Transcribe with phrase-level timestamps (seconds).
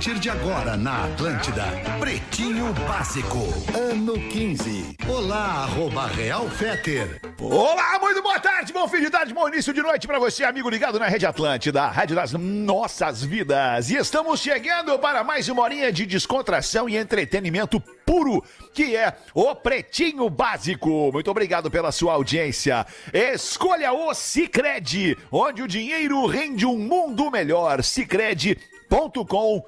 [0.00, 1.62] Partir de agora na Atlântida,
[1.98, 3.36] Pretinho Básico,
[3.78, 4.96] ano 15.
[5.06, 7.20] Olá, arroba Real Feter.
[7.38, 10.70] Olá, muito boa tarde, bom fim de tarde, bom início de noite pra você, amigo
[10.70, 13.90] ligado na Rede Atlântida, a rádio das nossas vidas.
[13.90, 18.42] E estamos chegando para mais uma horinha de descontração e entretenimento puro,
[18.72, 21.12] que é o Pretinho Básico.
[21.12, 22.86] Muito obrigado pela sua audiência.
[23.12, 27.84] Escolha o Cicred, onde o dinheiro rende um mundo melhor.
[27.84, 29.62] Cicred.com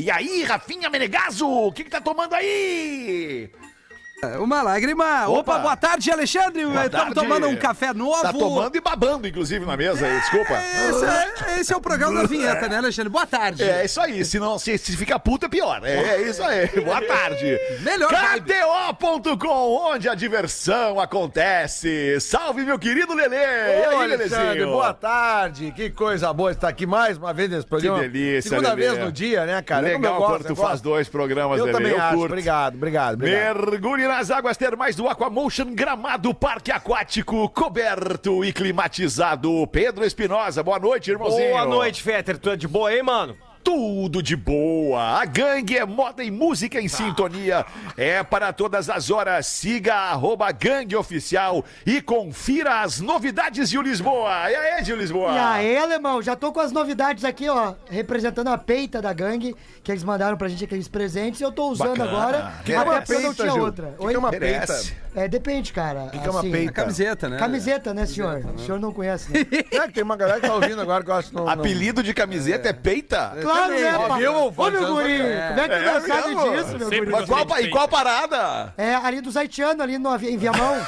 [0.00, 3.50] E aí, Rafinha Menegaso, o que, que tá tomando aí?
[4.38, 5.26] Uma lágrima.
[5.26, 5.58] Opa, Opa.
[5.58, 6.64] boa tarde, Alexandre.
[6.64, 7.14] Boa Estamos tarde.
[7.14, 8.22] tomando um café novo.
[8.22, 10.54] Tá tomando e babando, inclusive, na mesa aí, desculpa.
[10.88, 13.10] Esse é, esse é o programa da vinheta, né, Alexandre?
[13.10, 13.64] Boa tarde.
[13.64, 15.80] É isso aí, se não se, se fica puta é pior.
[15.84, 16.68] É, é isso aí.
[16.84, 17.58] Boa tarde.
[17.80, 18.12] Melhor.
[18.12, 22.20] KTO.com, onde a diversão acontece.
[22.20, 23.36] Salve, meu querido Lelê.
[23.36, 24.68] e aí, Ô, Alexandre, Lelezinho?
[24.70, 25.72] boa tarde.
[25.74, 27.98] Que coisa boa estar aqui mais uma vez nesse programa.
[27.98, 28.88] delícia, Segunda Lelê.
[28.92, 29.88] vez no dia, né, cara?
[29.88, 31.76] É Legal eu quando tu eu faz dois programas, Eu Lelê.
[31.76, 32.14] também acho.
[32.14, 32.26] curto.
[32.32, 33.56] Obrigado, obrigado, obrigado.
[33.68, 39.66] Mergulhe nas águas termais do Aquamotion Gramado Parque Aquático, coberto e climatizado.
[39.68, 41.52] Pedro Espinosa, boa noite, irmãozinho.
[41.52, 42.36] Boa noite, Fetter.
[42.36, 43.34] Tu é de boa aí, mano?
[43.64, 45.20] Tudo de boa.
[45.20, 47.64] A gangue é moda e música em sintonia.
[47.96, 49.46] É para todas as horas.
[49.46, 54.50] Siga a arroba gangue oficial e confira as novidades de Lisboa.
[54.50, 55.32] E aí, de Lisboa?
[55.32, 59.54] E aí, alemão, já tô com as novidades aqui, ó, representando a peita da gangue,
[59.82, 62.10] que eles mandaram pra gente aqueles presentes, e eu tô usando Bacana.
[62.10, 63.62] agora, Que até é uma não peita, tinha Gil?
[63.62, 63.94] outra.
[63.98, 64.10] Que Oi?
[64.10, 64.82] que é uma peita?
[65.14, 66.08] É, depende, cara.
[66.10, 66.70] que é uma assim, peita?
[66.70, 67.36] A camiseta, né?
[67.38, 68.44] Camiseta, né, senhor?
[68.54, 69.40] O senhor não conhece, né?
[69.72, 71.44] É que tem uma galera que tá ouvindo agora que eu acho que não...
[71.44, 73.36] não- Apelido de camiseta é, peita?
[73.42, 74.16] Claro, né, Ó, pá?
[74.16, 74.32] viu?
[74.34, 77.06] Ô, meu guri, como é que tu É não sabe disso, meu guri?
[77.06, 78.72] Mas qual, e qual parada?
[78.76, 80.76] É ali dos haitianos, ali no, em Viamão.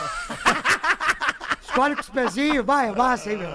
[1.75, 3.49] Escolhe com os pezinhos, vai, massa aí, meu.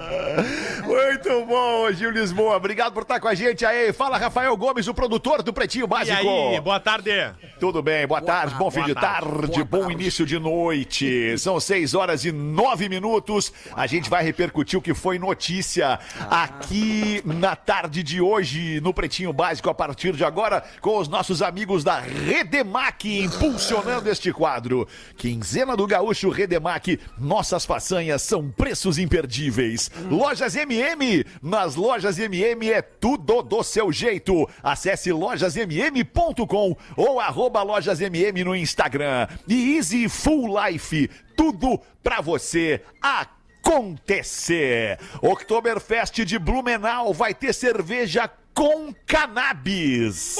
[0.86, 2.54] Muito bom, Gil Lisboa.
[2.56, 3.94] Obrigado por estar com a gente aí.
[3.94, 6.18] Fala, Rafael Gomes, o produtor do Pretinho E Básico.
[6.18, 7.10] aí, boa tarde.
[7.58, 11.38] Tudo bem, boa, tarde, bom fim de tarde, bom início de noite.
[11.38, 13.54] São seis horas e nove minutos.
[13.74, 15.98] A gente vai repercutir o que foi notícia
[16.30, 21.40] aqui na tarde de hoje, no Pretinho Básico, a partir de agora, com os nossos
[21.40, 24.86] amigos da Redemac impulsionando este quadro.
[25.16, 29.90] Quinzena do Gaúcho Redemac, nossas façanhas são preços imperdíveis.
[30.10, 34.48] Lojas MM, nas lojas MM é tudo do seu jeito.
[34.62, 39.26] Acesse lojasmm.com ou arroba lojasmm no Instagram.
[39.46, 44.98] E Easy Full Life, tudo pra você acontecer.
[45.22, 50.36] Oktoberfest de Blumenau vai ter cerveja com cannabis.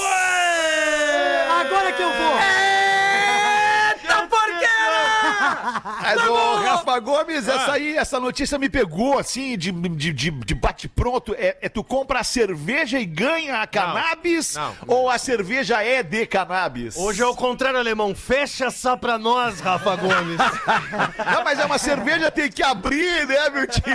[1.48, 2.30] Agora que eu vou!
[2.30, 2.89] Porqueira!
[6.02, 10.54] Mas, ô, Rafa Gomes, essa aí, essa notícia me pegou, assim, de, de, de, de
[10.54, 11.34] bate-pronto.
[11.38, 14.54] É, é tu compra a cerveja e ganha a cannabis?
[14.54, 14.74] não.
[14.86, 16.96] Ou a cerveja é de cannabis?
[16.96, 18.14] Hoje é o contrário, alemão.
[18.14, 20.38] Fecha só pra nós, Rafa Gomes.
[21.32, 23.82] Não, mas é uma cerveja, tem que abrir, né, meu tio?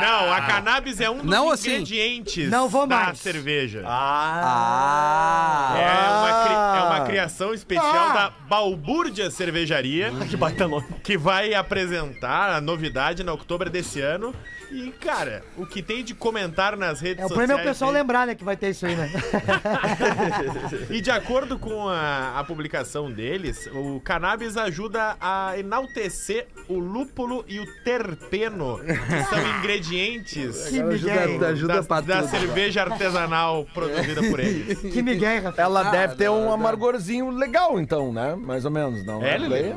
[0.00, 1.70] Não, a cannabis é um dos Não assim.
[1.70, 3.18] ingredientes Não vou da mais.
[3.18, 3.82] cerveja.
[3.86, 5.74] Ah!
[5.76, 8.12] É, uma cri- é uma criação especial Ah.
[8.12, 10.10] da Balbúrdia Cervejaria.
[10.28, 10.86] que baita nome.
[11.02, 14.34] Que vai apresentar a novidade na outubro desse ano.
[14.70, 17.46] E, cara, o que tem de comentar nas redes É o sociais...
[17.46, 19.10] problema é o pessoal aí- lembrar, né, que vai ter isso aí, né?
[20.90, 27.44] E de acordo com a, a publicação deles, o cannabis ajuda a enaltecer o lúpulo
[27.48, 32.30] e o terpeno, que são ingredientes Que Ajuda, ajuda da, pra da tudo.
[32.30, 34.78] cerveja artesanal produzida por eles.
[34.80, 35.66] que migué, Rafael.
[35.66, 36.52] Ela Ah, deve ter não, um não.
[36.54, 38.34] amargorzinho legal, então, né?
[38.36, 39.21] Mais ou menos, não?
[39.24, 39.74] É, Não Lelê?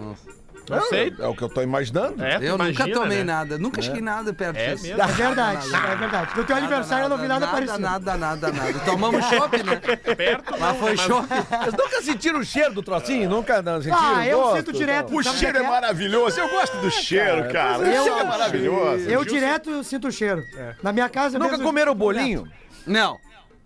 [0.68, 1.14] Não sei.
[1.20, 2.24] É o que eu tô imaginando.
[2.26, 3.24] É, Eu nunca imagina, tomei né?
[3.24, 4.82] nada, nunca cheguei nada perto É disso.
[4.88, 5.00] mesmo?
[5.00, 6.32] É verdade, é verdade.
[6.36, 7.78] No teu aniversário eu não vi nada, parecido.
[7.78, 8.80] Nada, nada, nada.
[8.84, 9.76] Tomamos chopp, né?
[10.16, 11.28] Perto Lá não, foi mas- chopp.
[11.28, 13.30] Vocês nunca sentiram o cheiro do trocinho?
[13.30, 14.56] Nunca não, sentiram Ah, eu gosto?
[14.58, 15.16] sinto direto.
[15.16, 15.68] O cheiro é é?
[15.70, 16.40] maravilhoso.
[16.40, 17.78] Eu gosto do cheiro, cara.
[17.84, 19.08] O Eu- cheiro é maravilhoso.
[19.08, 20.44] Eu direto sinto o cheiro.
[20.82, 22.48] Na minha casa Nunca mesmo, comeram o bolinho?
[22.88, 23.20] Não.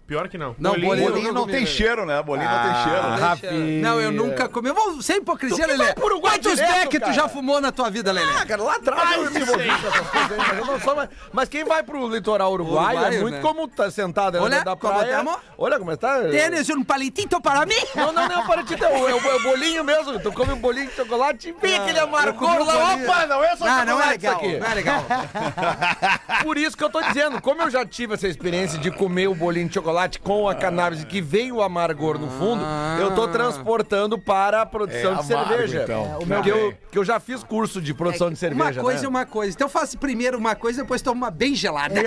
[0.09, 0.55] Pior que não.
[0.57, 2.19] Não, Bolinho, bolinho, não comi, tem cheiro, né?
[2.23, 2.99] Bolinho não tem cheiro.
[2.99, 3.21] Ah, né?
[3.21, 3.81] Rafinha.
[3.83, 4.71] Não, eu nunca comi.
[5.03, 5.93] Sem hipocrisia, que Lelê.
[5.93, 8.33] Quantos beck tu já fumou na tua vida, Lelê?
[8.35, 10.95] Ah, cara, lá atrás eu me envolvi com essas coisas aí, mas eu não sou
[10.95, 11.09] mais.
[11.31, 13.39] Mas quem vai pro litoral uruguaio, é muito né?
[13.39, 15.11] comum tá sentado ali Olha, dentro da como praia.
[15.11, 15.37] estamos?
[15.55, 16.21] Olha como está.
[16.21, 17.75] Tênis um palitito para mim?
[17.95, 18.89] Não, não, não, para ti, não.
[18.89, 20.19] É o, é o bolinho mesmo.
[20.19, 22.73] Tu come um bolinho de chocolate e vem aquele amargor comi o lá.
[22.73, 23.11] bolinho.
[23.11, 24.57] Opa, não é só Ah, não é chocolate legal, isso aqui.
[24.57, 25.05] não é legal.
[26.41, 29.35] Por isso que eu tô dizendo, como eu já tive essa experiência de comer o
[29.35, 32.63] bolinho de chocolate com a cannabis que veio o amargor no fundo,
[32.99, 35.83] eu tô transportando para a produção É, de amargo, cerveja.
[35.83, 36.19] então.
[36.19, 38.63] o meu, que, eu, que eu já fiz curso de produção de cerveja.
[38.79, 39.05] Uma coisa né?
[39.05, 39.53] é uma coisa.
[39.55, 41.99] Então eu faço primeiro uma coisa, depois tomo uma bem gelada.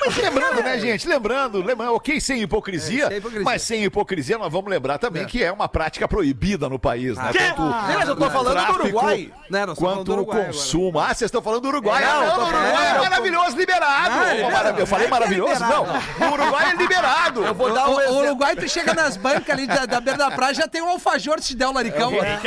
[0.00, 1.06] Mas lembrando, né, gente?
[1.06, 3.44] Lembrando, lembrando, ok, sem hipocrisia, É, sem hipocrisia.
[3.44, 7.30] mas sem hipocrisia nós vamos lembrar também que é uma prática proibida no país, né?
[7.32, 9.30] Tanto Mas eu tô falando do tráfico Uruguai.
[9.50, 10.98] Né, quanto do o consumo.
[10.98, 12.02] Ah, vocês estão falando do Uruguai.
[12.02, 14.10] É, ah, não, tô no falando- Uruguai é é, maravilhoso, liberado.
[14.14, 14.52] Ah, Ô, liberado.
[14.52, 15.52] marav- Eu falei É é maravilhoso?
[15.62, 15.86] liberado.
[16.18, 17.44] Não, no Uruguai é liberado.
[17.44, 18.22] Eu vou dar O, um o.
[18.22, 21.40] Uruguai, tu chega nas bancas ali da, da beira da praia, já tem um alfajor
[21.40, 22.12] se der o laricão.
[22.14, 22.40] é.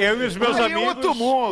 [0.00, 0.96] Eu e os meus é amigos.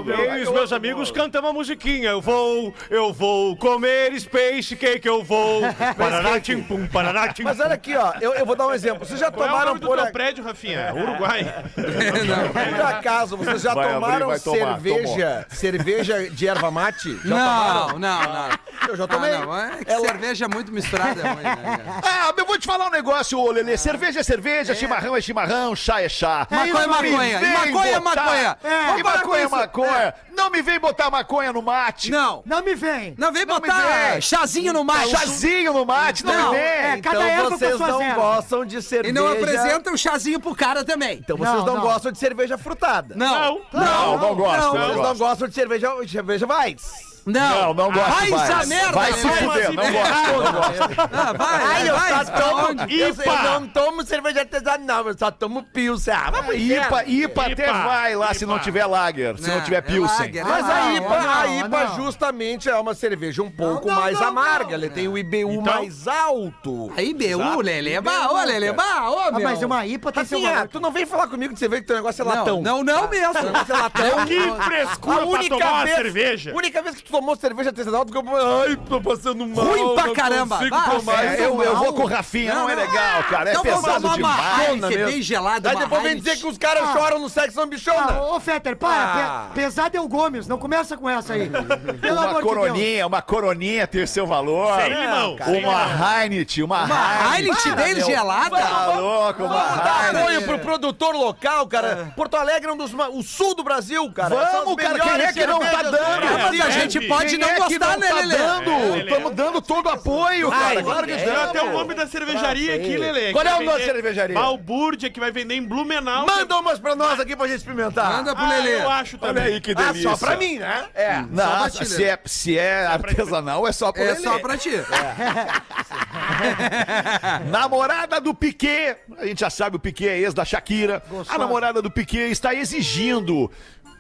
[0.09, 2.11] Eu e os meus amigos cantamos a musiquinha.
[2.11, 5.63] Eu vou, eu vou comer space cake, eu vou.
[5.97, 9.05] Paraná, tim, pum, paraná, tim, Mas olha aqui, ó, eu, eu vou dar um exemplo.
[9.07, 10.93] Vocês já Qual é o tomaram nome do por, teu a- prédio, Rafinha?
[10.97, 11.65] Uruguai.
[11.75, 17.19] por acaso, vocês já Vai abrir, tomaram vai tomar, cerveja, cerveja de erva mate?
[17.25, 17.99] Já Não, tomaram?
[17.99, 18.59] não, não.
[18.89, 19.33] Eu já tomei.
[19.35, 19.57] Ah, não.
[19.59, 21.21] É que Ela- cerveja é muito misturada.
[21.21, 22.01] é ruim, né, cara?
[22.31, 23.77] Ah, eu vou te falar um negócio, ô Lelê.
[23.77, 26.47] Cerveja é cerveja, chimarrão é chimarrão, chá é chá.
[26.51, 27.37] Maconha é Não me maconha.
[27.37, 28.59] E vem maconha é botar- maconha.
[28.65, 29.57] É, Vamos e parar com maconha é isso.
[29.57, 30.15] maconha.
[30.37, 32.11] Não me vem botar maconha no mate.
[32.11, 32.43] Não.
[32.47, 33.15] Não me vem.
[33.19, 33.79] Não vem Não me botar
[34.13, 34.21] vem.
[34.21, 35.11] chazinho no macho.
[35.11, 36.67] Chazinho no mate, não, Não, me vem.
[36.69, 39.11] é, cada então erva com vocês suas não gostam de cerveja.
[39.11, 41.19] E não apresenta um chazinho pro cara também.
[41.19, 41.81] Então vocês Não, não, não.
[41.83, 43.15] gostam de cerveja frutada.
[43.15, 43.31] Não.
[43.31, 43.81] Não, não
[44.17, 44.35] não, não
[44.71, 47.10] Vocês não gostam de cerveja, cerveja Weiss.
[47.27, 48.11] Não, não gosto.
[48.11, 48.51] Vai vai.
[48.51, 51.01] essa merda, Vai se fuder, não gosto, não gosto.
[51.13, 52.67] Ah, vai, Ai, eu vai, só tomo.
[52.69, 53.01] onde?
[53.01, 56.15] Eu, eu não tomo cerveja artesanal, eu só tomo pilsen.
[56.15, 57.05] Ah, IPA.
[57.07, 58.53] IPA até IPA, vai lá se IPA.
[58.53, 60.31] não tiver lager, se não Não, tiver é pilsen.
[60.39, 61.97] é Mas a Não, IPA, não, a IPA não.
[61.97, 64.77] justamente é uma cerveja um pouco não, mais não, amarga.
[64.77, 64.85] não.
[64.85, 66.93] Ele tem o IBU Então- mais alto.
[66.97, 68.35] Aí, BU, Lelê, bah, ô,
[68.75, 69.41] bah, ô, Ah, meu.
[69.43, 70.69] mas uma IPA tem seu valor.
[70.69, 72.63] tu não vem falar comigo de cerveja que teu negócio é latão.
[72.63, 73.35] Não, não, não mesmo.
[73.35, 74.27] Negócio é latão.
[74.27, 76.53] Que frescura pra tomar uma cerveja.
[76.53, 78.37] A única vez que tu tomou cerveja artesanal, tu ficou.
[78.63, 79.65] Ai, tô passando mal.
[79.65, 80.57] Ruim pra não caramba.
[80.59, 81.25] consigo Vai, tomar.
[81.25, 83.51] É, eu, eu vou com o Rafinha, não, é legal, cara.
[83.51, 84.69] É Então vamos pesado tomar uma demais.
[84.69, 85.13] Heineken mesmo.
[85.13, 86.33] bem gelada, Aí uma depois vem Heineken.
[86.33, 88.13] dizer que os caras choram no sexo ambichona.
[88.13, 88.91] Ah, ô, Fetter, para.
[88.95, 89.47] Ah.
[89.55, 90.47] Pe- pesado é o Gomes.
[90.47, 91.51] Não começa com essa aí.
[92.01, 92.57] Pelo Uma amor de Deus.
[92.59, 94.81] coroninha, uma coroninha ter seu valor.
[94.81, 95.37] Sem limão.
[95.37, 97.73] Uma Heineken, uma, Uma Heineken.
[97.73, 98.57] Heineken dele gelada?
[98.57, 100.21] Tá louco, uma Vamos dar Heineken.
[100.23, 102.13] apoio pro produtor local, cara.
[102.17, 102.93] Porto Alegre é um dos.
[103.13, 104.35] O sul do Brasil, cara.
[104.35, 105.91] Vamos, cara, quem é que não tá dando?
[105.91, 108.37] do Ah, mas a É, gente pode não é gostar, né, Lelê?
[108.37, 108.71] dando?
[108.71, 108.99] É.
[109.01, 110.83] Estamos dando todo o apoio, cara.
[110.83, 111.17] Claro que é.
[111.17, 111.73] Tem até o estamos.
[111.73, 113.33] nome da cervejaria aqui, Lelê.
[113.33, 114.35] Qual é o nome da cervejaria?
[114.35, 116.27] Balbúrdia, que vai vender em Blumenau.
[116.27, 118.13] Manda umas pra nós aqui pra gente experimentar.
[118.19, 118.83] Manda pro Ah, Lelê.
[118.83, 119.55] eu acho Olha também.
[119.55, 120.11] aí que Ah, delícia.
[120.11, 120.85] só pra mim, né?
[120.95, 121.17] É.
[121.31, 124.21] Não, pra ti, se é, se é artesanal, é só pro É Lelê.
[124.23, 124.71] só pra ti.
[127.51, 131.03] Namorada do Piquet, a gente já sabe o Piquet é ex da Shakira.
[131.29, 133.51] A namorada do Piquet está exigindo,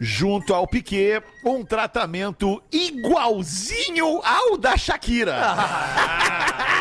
[0.00, 5.34] junto ao Piquet, um tratamento igualzinho ao da Shakira.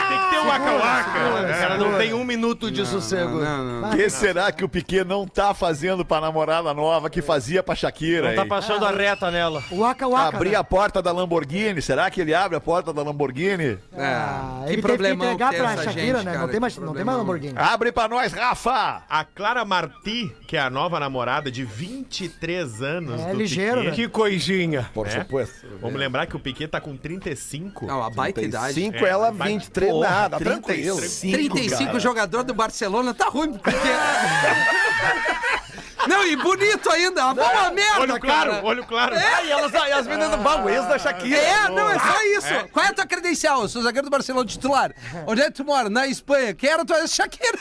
[0.07, 1.19] Tem que ter um waka-waka.
[1.19, 3.41] Ela não tem um minuto de sossego.
[3.85, 7.75] O que será que o Piquet não tá fazendo pra namorada nova que fazia pra
[7.75, 8.33] Shakira?
[8.33, 8.47] Tá hein?
[8.47, 9.61] passando a reta nela.
[9.69, 10.37] O Waka Waka.
[10.37, 10.55] Abrir né?
[10.55, 13.77] a porta da Lamborghini, será que ele abre a porta da Lamborghini?
[13.97, 16.31] Ah, que ele teve que entregar pra essa Shakira, gente, né?
[16.31, 17.17] cara, não tem mais, não tem mais.
[17.17, 17.53] Lamborghini.
[17.57, 19.03] Abre pra nós, Rafa!
[19.09, 23.89] A Clara Marti, que é a nova namorada de 23 anos É do ligeiro, Piquet.
[23.89, 23.95] né?
[23.95, 24.89] Que coisinha.
[24.93, 25.11] Por É?
[25.11, 25.65] supuesto.
[25.81, 27.85] Vamos lembrar que o Piquet tá com 35.
[27.85, 28.73] Não, a baita idade.
[28.73, 30.99] 5, É, ela vai- 23, Porra, nada, tranquilo.
[30.99, 33.69] 35 jogador do Barcelona tá ruim, porque...
[36.07, 37.25] Não, e bonito ainda.
[37.25, 38.65] Uma boa merda, Olho claro, cara.
[38.65, 39.15] olho claro.
[39.15, 41.37] É, e elas, e as meninas do baú, ex da Shakira.
[41.37, 42.67] É, não, é só isso.
[42.71, 43.61] Qual é a tua credencial?
[43.63, 44.91] Eu sou zagueiro do Barcelona titular.
[45.27, 45.89] Onde é que tu mora?
[45.89, 46.53] Na Espanha.
[46.53, 47.57] Quero tua Shakira.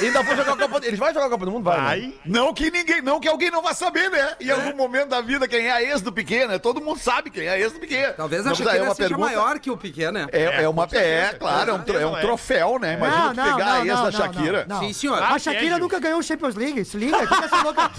[0.00, 1.64] E ainda vou jogar a Copa do Eles vão jogar a Copa do Mundo?
[1.64, 1.78] Vai.
[1.80, 1.88] né?
[1.88, 4.34] Aí, Não que ninguém, não que alguém não vá saber, né?
[4.40, 6.58] Em algum momento da vida quem é a ex do Piquet, né?
[6.58, 8.14] Todo mundo sabe quem é a ex do Piquet.
[8.16, 10.26] Talvez a Shakira é uma seja pergunta- maior que o Piquet, né?
[10.32, 12.94] É, é uma, é, claro, é um, é um certeza troféu, né?
[12.94, 14.64] Imagina tu pegar a ex da Shakira.
[14.68, 14.86] não, não.
[14.86, 15.22] Sim, senhor.
[15.22, 16.84] A Ah, Shakira nunca ganhou o Champions League.
[16.84, 17.29] Se liga.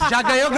[0.10, 0.54] Já ganhou o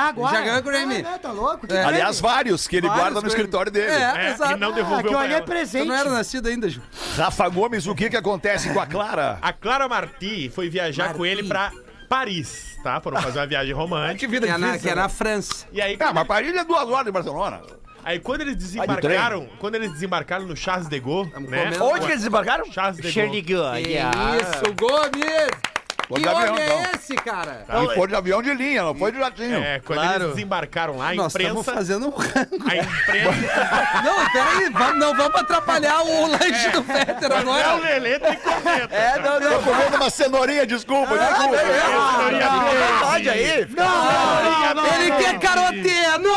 [0.00, 0.36] agora.
[0.36, 0.96] Já ganhou o Grammy.
[0.98, 1.66] Ah, né, tá louco?
[1.66, 1.84] Que É.
[1.84, 3.34] Aliás, vários que ele Vários guarda no Grammy.
[3.36, 3.90] escritório dele.
[3.90, 4.52] É, é, exato.
[4.52, 5.40] e não devolveu pra é ela.
[5.40, 5.88] Tu presente.
[5.88, 6.82] não era nascido ainda, Ju.
[7.16, 9.38] Rafa Gomes, o que que acontece com a Clara?
[9.40, 11.16] a Clara Marti foi viajar Marti.
[11.16, 11.72] com ele pra
[12.08, 13.00] Paris, tá?
[13.00, 14.18] Foram fazer uma viagem romântica.
[14.18, 15.02] Que vida Que é, na, que é né?
[15.02, 15.66] na França.
[15.72, 17.60] E aí, Ah, mas Paris é duas horas de Barcelona.
[18.04, 21.34] Aí quando eles desembarcaram, quando eles desembarcaram no Charles de Gaulle, né?
[21.34, 21.84] comendo.
[21.84, 22.64] Onde que eles desembarcaram?
[22.72, 23.82] Charles de Gaulle.
[23.82, 25.77] Isso, Gomes!
[26.08, 26.82] Que de avião, é então.
[26.94, 27.64] esse, cara?
[27.68, 29.58] E foi de avião de linha, não foi de jatinho.
[29.62, 30.22] É, quando Claro.
[30.24, 31.72] eles desembarcaram lá, a Nós estamos imprensa.
[31.74, 32.70] fazendo um rango.
[32.70, 33.68] A imprensa.
[34.04, 37.74] Não, peraí, vamos, não vamos atrapalhar o lanche do Fetter É o agora.
[37.74, 38.94] Lelê tem corneta.
[38.94, 39.50] É, não, não.
[39.50, 41.58] Tô comendo uma cenourinha, desculpa, desculpa.
[41.58, 43.66] Fica à vontade aí.
[43.66, 44.94] fica à vontade.
[45.02, 46.18] Ele quer caroteia!
[46.18, 46.34] Não!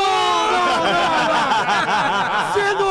[2.54, 2.91] Cenourinha, não!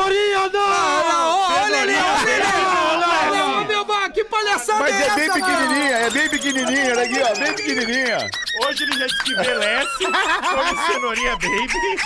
[4.41, 5.57] que palhaçada Mas é é bem essa, mano?
[5.57, 8.17] pequenininha, é bem pequenininha, olha aqui, ó, bem pequenininha.
[8.65, 10.05] Hoje ele já que envelhece
[10.41, 11.97] como cenourinha baby.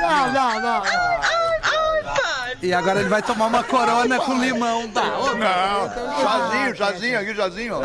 [0.00, 1.83] Não, não, não.
[2.64, 4.88] E agora ele vai tomar uma corona com limão.
[4.88, 6.18] Tá, ô, Não,
[6.74, 7.80] chazinho, chazinho, aqui, ó.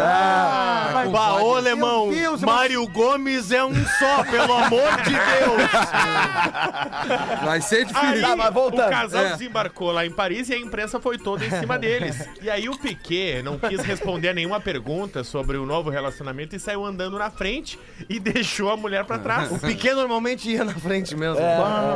[1.11, 5.69] Bah, ô, alemão, Meu Deus, Mário Gomes é um só, pelo amor de Deus.
[7.43, 8.21] Vai ser Aí, difícil.
[8.21, 8.87] Tá, mas voltando.
[8.87, 9.29] o casal É.
[9.33, 12.15] desembarcou lá em Paris e a imprensa foi toda em cima deles.
[12.41, 16.59] E aí o Piquet não quis responder a nenhuma pergunta sobre o novo relacionamento e
[16.59, 19.51] saiu andando na frente e deixou a mulher pra trás.
[19.51, 21.39] O Piquet normalmente ia na frente mesmo.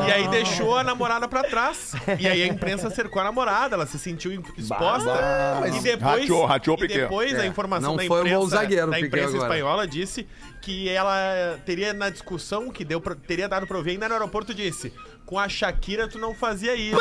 [0.07, 1.93] E aí deixou a namorada pra trás.
[2.19, 5.09] E aí a imprensa cercou a namorada, ela se sentiu exposta.
[5.67, 9.29] e depois, Rateou, rateou e depois a informação Não da um imprensa, zagueiro, da imprensa
[9.29, 9.43] agora.
[9.43, 10.27] espanhola disse
[10.61, 14.93] que ela teria na discussão que deu teria dado pra ouvir ainda no aeroporto disse:
[15.25, 16.99] "Com a Shakira tu não fazia isso".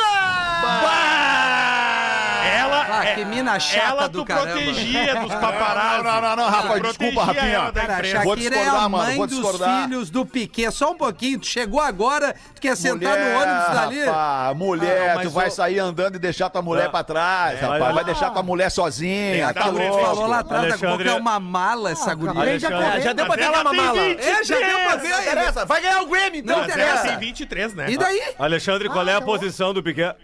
[2.45, 4.53] Ela Ah, é- que mina chata ela do tu caramba.
[4.53, 6.03] protegia dos paparazzi.
[6.05, 7.73] Não, não, não, não, Rafa, desculpa, Rafinha.
[7.73, 10.71] Cara, a Shakira é discordar, a mano, mãe vou dos filhos do Piquet.
[10.73, 14.05] Só um pouquinho, tu chegou agora, tu quer sentar no ônibus dali?
[14.05, 17.81] Rapaz, mulher, Ah, tu vai o- sair andando e deixar tua mulher pra trás, rapaz.
[17.81, 20.01] mas- Vai deixar tua mulher sozinha, tá louco.
[20.01, 22.33] Falou lá atrás, daqui a pouco é uma mala essa guria.
[22.35, 23.01] Correr.
[23.01, 23.93] Já deu pra ela uma mala.
[24.03, 24.21] 20.
[24.21, 25.67] É, já deu pra ver Não.
[25.67, 26.57] Vai ganhar o Grammy, então.
[26.57, 27.09] Não, Não interessa.
[27.09, 27.87] tem 23, né?
[27.89, 28.23] E daí?
[28.39, 30.15] Alexandre, qual é a posição do Piquet?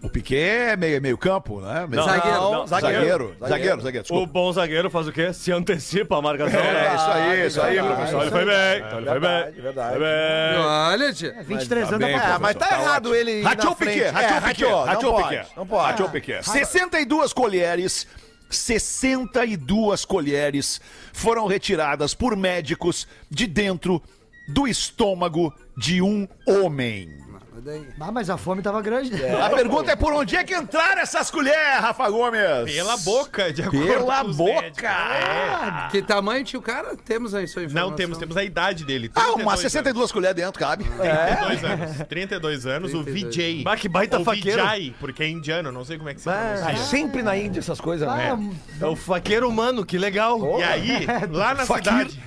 [0.00, 0.36] O Piquet
[0.70, 1.84] é meio, meio campo, né?
[1.88, 2.36] Meio- Zagueiro.
[2.40, 4.32] Não, Zagueiro, zagueiro, zagueiro, O desculpa.
[4.32, 5.32] bom zagueiro faz o quê?
[5.32, 6.60] Se antecipa a marcação.
[6.60, 6.94] É, né?
[6.96, 8.22] isso aí, isso aí, Então professor.
[8.22, 9.30] ele foi bem, então ele foi bem.
[9.30, 9.90] verdade, verdade.
[9.90, 10.58] Foi bem.
[10.64, 11.42] Olha, tia.
[11.42, 13.76] 23 anos bem, dá pra É, mas tá errado ele Rateou o.
[13.76, 15.38] Piquet, É, rateou o Piquet, o não Piquet.
[15.38, 15.86] pode, Não pode.
[15.90, 16.42] Rateou o Piquet.
[16.44, 18.06] 62 colheres,
[18.50, 20.80] 62 colheres
[21.12, 24.02] foram retiradas por médicos de dentro
[24.48, 27.08] do estômago de um homem.
[28.00, 29.10] Ah, mas a fome tava grande.
[29.12, 29.40] né?
[29.42, 32.38] A pergunta é por onde é que entraram essas colheres, Rafa Gomes?
[32.72, 34.60] Pela boca, de acordo Pela com os boca.
[34.62, 34.84] médicos.
[34.84, 35.88] É.
[35.90, 36.96] Que tamanho tinha o cara?
[37.04, 37.90] Temos aí sua informação.
[37.90, 39.10] Não temos, temos a idade dele.
[39.14, 40.84] Ah, 32 umas 62 colheres dentro, cabe.
[40.84, 41.60] anos.
[41.60, 42.08] 32 anos.
[42.08, 43.34] 32 anos, o 32.
[43.36, 43.62] Vijay.
[43.62, 44.62] Bah, que baita Ou faqueiro.
[44.62, 46.76] Vijay, porque é indiano, não sei como é que se É pronuncia.
[46.86, 48.36] sempre na Índia essas coisas, né?
[48.36, 50.58] Ah, É o faqueiro humano, que legal.
[50.58, 52.10] E aí, lá na Fakir.
[52.10, 52.20] cidade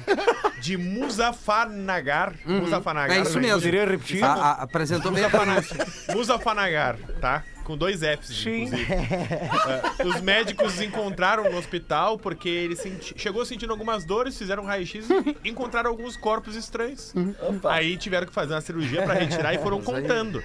[0.62, 3.42] de Muzaffarnagar, Muzaffarnagar, É isso né?
[3.48, 3.60] mesmo.
[3.60, 4.24] Poderia repetir?
[4.24, 5.88] A- a- apresentou bem a pronúncia.
[6.14, 7.44] Muzaffarnagar, tá?
[7.72, 8.88] Com dois Fs, inclusive.
[10.00, 14.66] É, os médicos encontraram no hospital porque ele senti- chegou sentindo algumas dores, fizeram um
[14.66, 15.08] raio-x
[15.44, 17.14] e encontraram alguns corpos estranhos.
[17.70, 20.44] Aí tiveram que fazer uma cirurgia pra retirar e foram contando.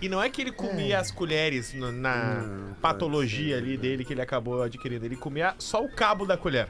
[0.00, 2.44] E não é que ele comia as colheres no- na
[2.80, 5.04] patologia ali dele que ele acabou adquirindo.
[5.04, 6.68] Ele comia só o cabo da colher.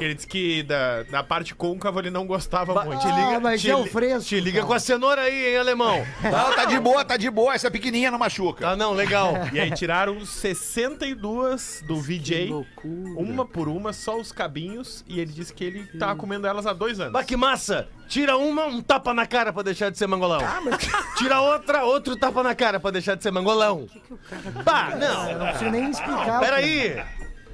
[0.00, 3.06] Ele disse que da, da parte côncava ele não gostava muito.
[3.06, 4.28] Ah, mas te é o fresco.
[4.28, 6.04] Te liga com a cenoura aí, hein, alemão?
[6.22, 7.54] Não, tá de boa, tá de boa.
[7.54, 8.60] Essa pequenininha não machuca.
[8.66, 9.32] Tá, não, legal.
[9.52, 13.20] E aí tiraram 62 do VJ, loucura.
[13.20, 16.72] uma por uma, só os cabinhos, e ele disse que ele tava comendo elas há
[16.72, 17.12] dois anos.
[17.12, 17.88] Bah, que massa!
[18.08, 20.40] Tira uma, um tapa na cara pra deixar de ser mangolão.
[21.18, 23.86] Tira outra, outro tapa na cara pra deixar de ser mangolão.
[24.64, 26.40] Bah, não, Não preciso nem explicar.
[26.40, 27.02] peraí.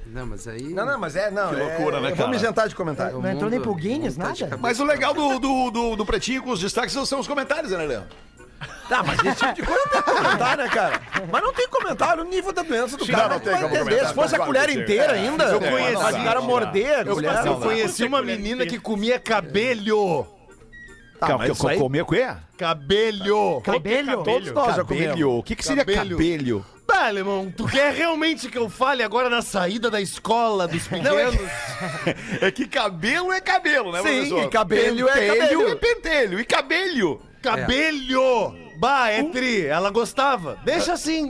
[0.07, 0.63] Não, mas aí...
[0.73, 1.49] Não, não, mas é, não.
[1.49, 2.29] Que loucura, né, Eu vou cara?
[2.29, 3.19] me isentar de comentário.
[3.21, 4.57] Não entrou nem pro Guinness, tá nada?
[4.57, 7.77] Mas o legal do, do, do, do Pretinho com os destaques são os comentários, né,
[7.85, 8.07] Leandro?
[8.89, 11.01] Tá, mas esse tipo de coisa não tem que comentar, né, cara?
[11.31, 13.23] Mas não tem comentário no nível da doença do Sim, cara.
[13.29, 14.07] não, não tem como entender.
[14.07, 14.79] Se fosse a colher que sim.
[14.81, 15.93] inteira É, ainda, eu eu conheci.
[15.93, 17.35] não o cara morder a Eu, colher.
[17.35, 20.27] eu não conheci uma menina que comia cabelho.
[21.19, 22.27] Tá, Ca- mas aí- Comer o quê?
[22.57, 23.61] Cabelho.
[23.61, 24.23] Cabelho?
[24.23, 25.07] Todos nós já comemos.
[25.09, 25.31] Cabelho.
[25.31, 26.17] O que, que seria Cabelho.
[26.17, 26.65] cabelho?
[26.87, 31.35] Bah, alemão, tu quer realmente que eu fale agora na saída da escola dos pequenos?
[32.41, 34.43] É que cabelo é cabelo, né, Sim, professor?
[34.43, 35.69] e cabelho é Pentelho cabelo.
[35.69, 36.39] é pentelho.
[36.39, 37.21] E cabelho?
[37.45, 38.64] Cabelho!
[38.77, 40.57] Bah, é tri, ela gostava.
[40.63, 41.29] Deixa assim.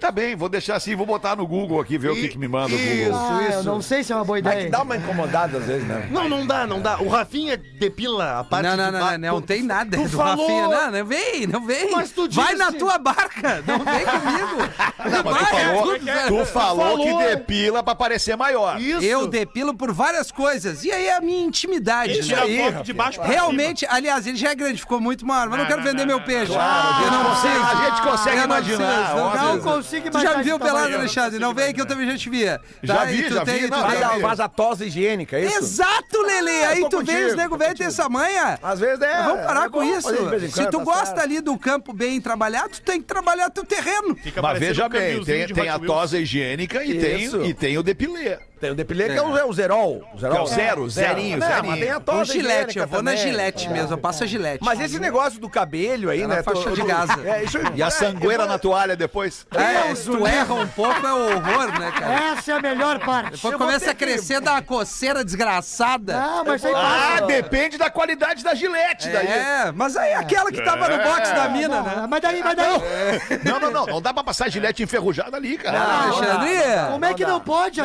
[0.00, 2.48] Tá bem, vou deixar assim, vou botar no Google aqui, ver o que, que me
[2.48, 3.10] manda o Isso.
[3.10, 3.18] Google.
[3.18, 4.70] Ah, eu não sei se é uma boa É que ideia.
[4.70, 6.08] dá uma incomodada às vezes, né?
[6.10, 6.98] Não, não dá, não dá.
[7.00, 10.02] O Rafinha depila a parte Não, não, de não, não, não, tu- tem nada tu
[10.04, 10.68] do falou- Rafinha.
[10.68, 11.90] Não, não vem, não vem.
[11.90, 14.72] Mas tu Vai disse- na tua barca, não vem comigo.
[15.02, 18.80] Não, mas tu Vai, falou, tu falou que depila pra parecer maior.
[18.80, 19.02] Isso.
[19.04, 20.84] Eu depilo por várias coisas.
[20.84, 22.72] E aí é a minha intimidade, Ele tira né?
[22.72, 25.64] foto de baixo pra Realmente, aliás, ele já é grande, ficou muito maior, mas não,
[25.64, 26.52] Não, quero não, vender não, meu não, peixe.
[26.52, 27.22] Claro, a gente não
[27.64, 29.14] a gente consegue Eu não imaginar.
[29.16, 29.34] não.
[29.56, 30.94] Não consigo Tu já imaginar me viu pelado.
[30.94, 31.38] Alexandre?
[31.38, 32.60] Não vem que eu também já te via.
[32.82, 33.04] Já Tá?
[33.04, 35.58] vi, tu já tem- vi, tu não, tem- Faz a, tosse higiênica, é isso?
[35.58, 36.50] Exato, Lele.
[36.64, 38.58] Aí tu vê os nego velho ter essa manha.
[38.62, 39.22] Às vezes é.
[39.22, 40.08] Vamos parar é com bom isso.
[40.50, 44.16] Se tu gosta ali do campo bem trabalhado, tu tem que trabalhar teu terreno.
[44.42, 46.98] Mas veja bem, tem, a tosa higiênica e
[47.46, 48.38] e tem o depilê.
[48.62, 50.04] Tem o depilê que é o, é o zerol.
[50.14, 50.34] O zerol.
[50.36, 51.66] Que é o zero, zerinho, Não, zerinho.
[51.66, 53.26] mas tem a Um gilete, higiênica eu vou na também.
[53.26, 54.64] gilete mesmo, eu passo a gilete.
[54.64, 56.42] Mas esse negócio do cabelo aí, É na né?
[56.44, 57.18] faixa tu- de Gaza.
[57.24, 59.44] É, isso, E a sangueira na toalha depois.
[59.52, 62.14] É, se tu erra um pouco é o horror, né, cara?
[62.38, 63.32] Essa é a melhor parte.
[63.32, 66.16] Depois começa a crescer, dá uma coceira desgraçada.
[66.16, 67.26] Ah, mas aí Ah, passa.
[67.26, 69.26] depende da qualidade da gilete daí.
[69.26, 71.92] É, mas aí aquela que tava no box da mina, né?
[71.96, 73.40] Ah, Mas daí, mas daí.
[73.44, 73.86] Não, não, não.
[73.86, 75.78] Não dá pra passar gilete enferrujada ali, cara.
[75.80, 76.92] Ah, Alexandre!
[76.92, 77.80] Como é que não pode?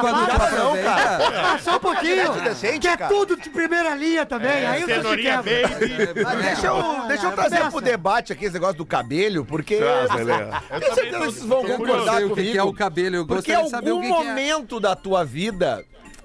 [0.00, 0.56] Quando tu trabalho?
[0.56, 1.42] aproveita...
[1.54, 2.32] Ah, só um pouquinho.
[2.42, 3.12] decente, que é cara.
[3.14, 4.66] tudo de primeira linha também.
[4.66, 5.42] aí você se quebra.
[5.42, 6.22] baby.
[6.24, 9.76] Mas deixa eu, deixa eu Ah, trazer pro debate aqui esse negócio do cabelo, porque.
[9.76, 10.32] Traz, Lelê.
[10.70, 12.52] Eu Tenho certeza que vocês vão concordar Eu sei o que comigo.
[12.52, 14.28] que é o cabelo, eu Porque gostaria em de saber o algum que, que é.
[14.28, 15.84] momento da tua vida,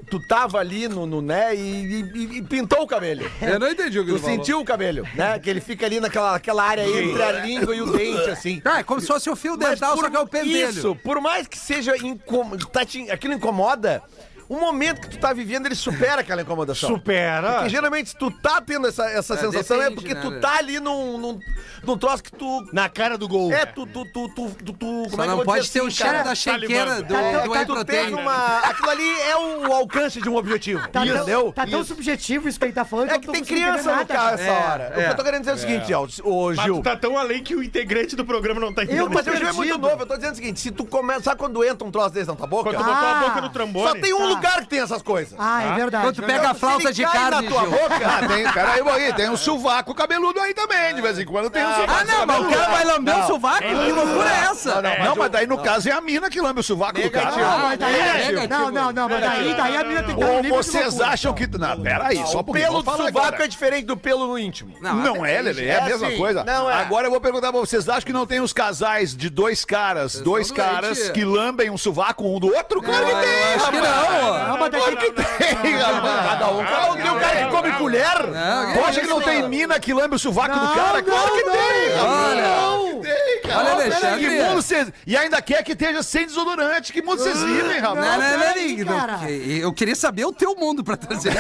[0.09, 3.29] tu tava ali no, no né, e, e- e pintou o cabelo.
[3.41, 4.35] Eu não entendi o que Tu tu falou.
[4.37, 5.37] sentiu o cabelo, né?
[5.39, 8.61] Que ele fica ali naquela aquela área entre a língua e o dente, assim.
[8.65, 10.69] Ah, é como se fosse o fio dental, por só que é o pentelho.
[10.69, 12.57] Isso, por mais que seja incom...
[12.71, 14.01] tá te- aquilo incomoda,
[14.49, 16.89] o momento que tu tá vivendo, ele supera aquela incomodação.
[16.89, 17.53] Supera.
[17.53, 20.39] Porque geralmente, se tu tá tendo essa, essa É, sensação, é depende, porque né, tu
[20.39, 21.39] tá ali num, num,
[21.83, 22.65] num troço que tu.
[22.71, 23.51] Na cara do gol.
[23.51, 23.85] É, tu.
[23.85, 25.95] tu, tu, tu, tu, tu- como Só é que eu não pode ter o assim,
[25.95, 26.23] cheiro cara?
[26.23, 28.13] da chequeira do, Tá- do Tá, whey tu protein.
[28.13, 28.57] uma.
[28.59, 30.87] Aquilo ali é o alcance de um objetivo.
[30.89, 31.25] Tá entendeu?
[31.25, 33.09] tão, tá tão subjetivo isso que ele tá falando.
[33.11, 34.93] É eu que não tem criança no carro essa É, hora.
[34.95, 35.05] O é.
[35.05, 36.75] que eu tô querendo dizer é o seguinte, ó, Gil.
[36.77, 39.05] tu tá tão além que o integrante do programa não tá entendendo.
[39.05, 41.21] Eu Mas o Gil é muito novo, eu tô dizendo o seguinte: se tu começa.
[41.23, 42.69] Sabe quando entra um troço desse na tua boca?
[42.69, 43.23] Quando tu botou a Ah.
[43.27, 43.87] boca no trombone.
[43.87, 44.36] Só tem um Tá.
[44.37, 45.35] Lugar que tem essas coisas.
[45.37, 46.03] Ah, é verdade.
[46.05, 47.95] Quando tu pega a flauta de carne, na tua boca.
[48.05, 51.63] Ah, tem, peraí, aí, tem um sovaco cabeludo aí também, de vez em quando tem
[51.65, 51.91] um sovaco.
[51.99, 53.63] Ah, não, mas o cara vai lamber o sovaco?
[53.63, 54.81] Que loucura é essa?
[54.81, 57.31] Não, mas daí no caso é a mina que lambe o sovaco do cara.
[57.31, 60.99] Não, daí, É, não, não, não, mas daí, daí a menina tem que Ou vocês
[61.01, 61.47] acham que.
[61.57, 62.65] Não, peraí, só O um pouquinho.
[62.67, 64.75] pelo do sovaco é diferente do pelo no íntimo.
[64.81, 66.43] Não é, Lele, é a É mesma assim, coisa.
[66.43, 66.73] não é.
[66.73, 70.19] Agora eu vou perguntar pra vocês, acham que não tem uns casais de dois caras,
[70.21, 72.81] dois caras que lambem um sovaco um do outro?
[72.81, 74.26] Claro que tem, acho que não.
[74.47, 76.29] Não, mas tem que tem, rapaz.
[76.29, 78.27] Cada um, tem um cara que come colher.
[78.27, 81.01] Não, Tu acha que não tem mina que lambe o sovaco do cara?
[81.01, 82.05] Claro que tem, não.
[82.05, 82.37] rapaz.
[82.37, 83.01] Olha.
[83.01, 83.59] Tem, cara.
[83.59, 84.19] Olha, Alexandre.
[84.19, 84.93] que mundo.
[85.05, 86.91] E ainda quer que esteja sem desodorante.
[86.93, 88.05] Que mundo vocês vivem, Não, rapaz?
[88.19, 89.17] não, não, peraí, não, cara.
[89.19, 91.33] que- Eu queria saber o teu mundo pra trazer.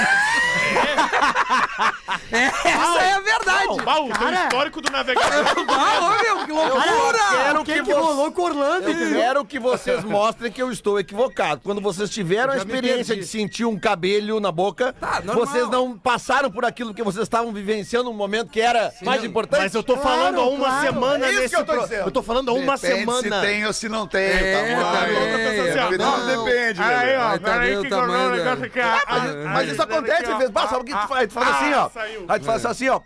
[2.31, 3.81] É, Essa é a verdade.
[3.85, 4.43] Bah, o Cara.
[4.43, 5.27] histórico do navegador.
[5.69, 7.19] Ah, ô, meu, que loucura!
[7.31, 10.61] quero O que que que você- rolou com Orlando, Eu quero que vocês mostrem que
[10.61, 11.61] eu estou equivocado.
[11.63, 16.51] Quando vocês tiveram a experiência de sentir um cabelo na boca, Tá, vocês não passaram
[16.51, 19.61] por aquilo que vocês estavam vivenciando um momento que era mais importante.
[19.61, 20.85] Mas eu tô Claro, falando há uma claro.
[20.87, 23.21] semana É isso nesse que eu tô pro- Eu tô falando há uma Depende semana.
[23.41, 24.23] se tem ou se não tem.
[24.23, 25.15] É, o tamanho.
[25.15, 25.37] também.
[25.63, 26.19] Depende, Não.
[26.19, 28.79] Tudo depende, Aí, ó, Aí tá peraí vendo que o negócio aqui.
[28.79, 30.53] Ah, Ah, mas, ah, mas isso ah, acontece às vezes.
[30.55, 31.27] O que tu faz?
[31.27, 32.01] Tu faz assim, Ah, ó.
[32.27, 33.01] Aí tu faz assim, ó.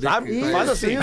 [0.00, 0.50] Sabe?
[0.50, 0.98] Faz assim.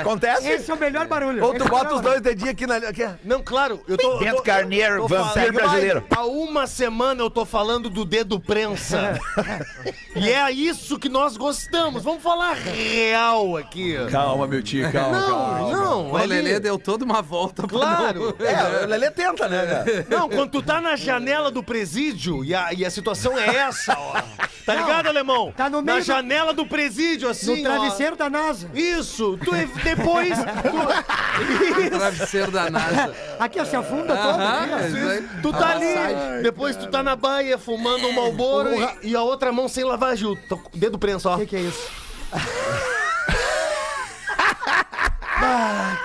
[0.00, 0.48] Acontece.
[0.48, 1.44] Esse é o melhor barulho.
[1.44, 2.76] Ou tu Esse é bota os dois dedinhos aqui na.
[2.76, 3.08] Aqui.
[3.24, 4.18] Não, claro, eu tô.
[4.18, 6.04] Bento Carneiro, tô vampiro brasileiro.
[6.10, 9.18] Há uma semana eu tô falando do dedo prensa.
[10.14, 12.02] e é isso que nós gostamos.
[12.04, 13.96] Vamos falar real aqui.
[14.10, 15.20] Calma, meu tio, calma.
[15.20, 15.93] Não, não.
[16.10, 18.36] O ali- Lelê deu toda uma volta Claro.
[18.40, 19.66] É, o Lelê tenta, né?
[19.66, 20.06] cara?
[20.08, 23.96] Não, quando tu tá na janela do presídio e a, e a situação é essa,
[23.98, 24.20] ó.
[24.64, 25.52] Tá ligado, alemão?
[25.56, 28.68] Tá no meio Na do- janela do presídio, assim, No travesseiro da NASA.
[28.72, 28.76] ó.
[28.76, 30.36] Isso, tu e- depois.
[30.38, 33.14] tu- Travesseiro da NASA.
[33.38, 34.40] Aqui, ó, se afunda todo.
[34.40, 35.10] Aqui, ó.
[35.10, 35.22] é.
[35.42, 38.70] Tu tá ali, depois tu tá na baia fumando um malboro
[39.02, 40.36] e, e a outra mão sem lavar, Gil.
[40.48, 41.34] Tô com o dedo prensa, ó.
[41.34, 41.88] O que, que é isso?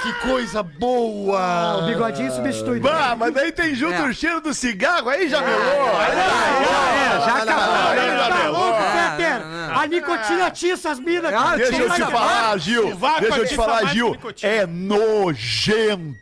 [0.01, 1.83] que coisa Ah, o boa!
[1.87, 2.79] bigodinho substitui.
[2.79, 4.01] Bah, mas daí tem junto É.
[4.07, 5.59] o cheiro do cigarro, aí já melou.
[5.59, 7.75] Já é, já acabou.
[7.89, 8.59] Aí já Tá melou.
[8.61, 9.41] louco, Ah, Fetter?
[9.73, 11.33] A nicotina atiça as minas.
[11.33, 11.57] Ah, cara.
[11.57, 12.95] Deixa eu te falar, Gil.
[13.19, 14.17] Deixa eu te falar, Gil.
[14.41, 16.17] É nojento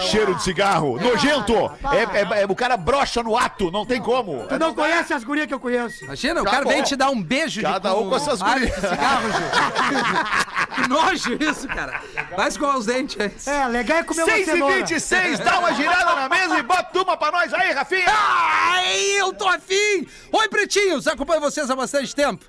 [0.00, 0.98] cheiro de cigarro.
[1.00, 1.54] Nojento.
[1.92, 4.46] É, é- é- o cara brocha no ato, não tem como.
[4.46, 6.04] Tu não conhece as gurias que eu conheço.
[6.04, 6.70] Imagina, o Tá cara bom.
[6.70, 8.74] vem te dar um beijo Cada um com essas gurias.
[8.74, 10.72] de cigarro, Gil.
[10.82, 12.00] que nojo isso, cara.
[12.36, 13.46] Vai escovar os dentes antes.
[13.46, 14.74] É, legal é comer uma 6 e cenoura.
[14.76, 18.06] 26, dá uma girada na mesa e bota uma pra nós aí, Rafinha.
[18.08, 20.06] Ai, eu tô afim!
[20.32, 21.06] Oi, pretinhos!
[21.06, 22.44] Acompanho vocês há bastante tempo.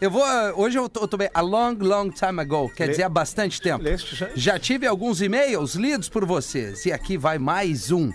[0.00, 0.24] Eu vou.
[0.24, 1.28] ah, Hoje eu bem.
[1.34, 2.68] A long, long time ago.
[2.68, 3.82] Quer dizer, há bastante tempo.
[4.34, 6.86] Já tive alguns e-mails lidos por vocês.
[6.86, 8.12] E aqui vai mais um.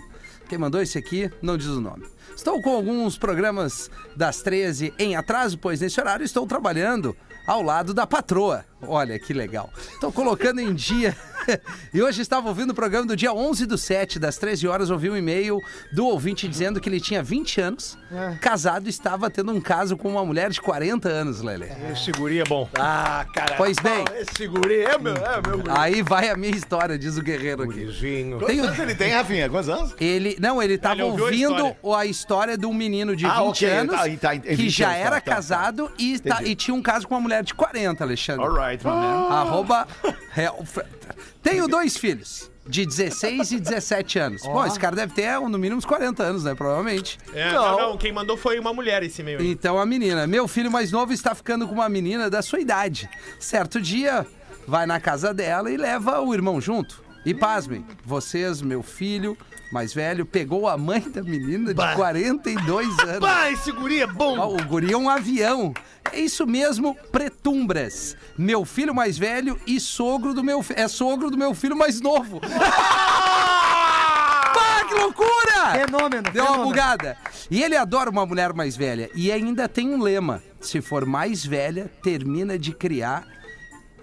[0.48, 2.06] Quem mandou esse aqui não diz o nome.
[2.34, 7.16] Estou com alguns programas das 13 em atraso, pois nesse horário estou trabalhando
[7.46, 8.64] ao lado da patroa.
[8.82, 9.70] Olha que legal.
[10.00, 11.16] Tô colocando em dia.
[11.92, 15.10] e hoje estava ouvindo o programa do dia 11 do 7, das 13 horas, ouvi
[15.10, 15.60] um e-mail
[15.92, 17.98] do ouvinte dizendo que ele tinha 20 anos,
[18.40, 21.70] casado e estava tendo um caso com uma mulher de 40 anos, Lele.
[21.92, 22.68] Esse guri é bom.
[22.78, 23.54] Ah, cara.
[23.56, 24.04] Pois bem.
[24.16, 25.70] Esse guri é meu, é meu guri.
[25.76, 27.80] Aí vai a minha história, diz o guerreiro aqui.
[27.80, 28.38] Gurizinho.
[28.38, 29.48] Quantos anos ele tem, Rafinha?
[29.48, 29.94] Quantos anos?
[30.00, 31.98] Ele, não, ele tava ele ouviu a ouvindo história.
[32.00, 32.58] a história.
[32.58, 34.98] de um menino de 20 Ah, ok, anos tá, tá, é que 20 já anos,
[34.98, 35.34] tá, era tá, tá.
[35.34, 38.44] casado e, tá- e tinha um caso com uma mulher de 40, Alexandre.
[38.44, 39.28] Alright, my man.
[39.30, 39.86] Arroba
[40.36, 40.88] Helfred.
[41.42, 44.42] Tenho dois filhos, de 16 e 17 anos.
[44.42, 46.54] Bom, esse cara deve ter no mínimo uns 40 anos, né?
[46.54, 47.18] Provavelmente.
[47.32, 49.50] É, não, não, quem mandou foi uma mulher esse e-mail aí.
[49.50, 53.08] Então a menina, meu filho mais novo está ficando com uma menina da sua idade.
[53.38, 54.26] Certo dia,
[54.66, 57.02] vai na casa dela e leva o irmão junto.
[57.24, 59.36] E pasmem, vocês, meu filho
[59.74, 61.96] mais velho, pegou a mãe da menina de Bah.
[61.96, 63.18] 42 anos.
[63.18, 64.56] Pá, esse guri é Ó, bom.
[64.56, 65.74] O guri é um avião.
[66.12, 68.16] É isso mesmo, pretumbras.
[68.38, 72.40] Meu filho mais velho e sogro do meu é sogro do meu filho mais novo.
[74.54, 75.72] Pá, que loucura!
[75.72, 76.64] Fenômeno, Deu uma fenômeno.
[76.68, 77.16] bugada.
[77.50, 79.10] E ele adora uma mulher mais velha.
[79.14, 83.24] E ainda tem um lema: se for mais velha, termina de criar.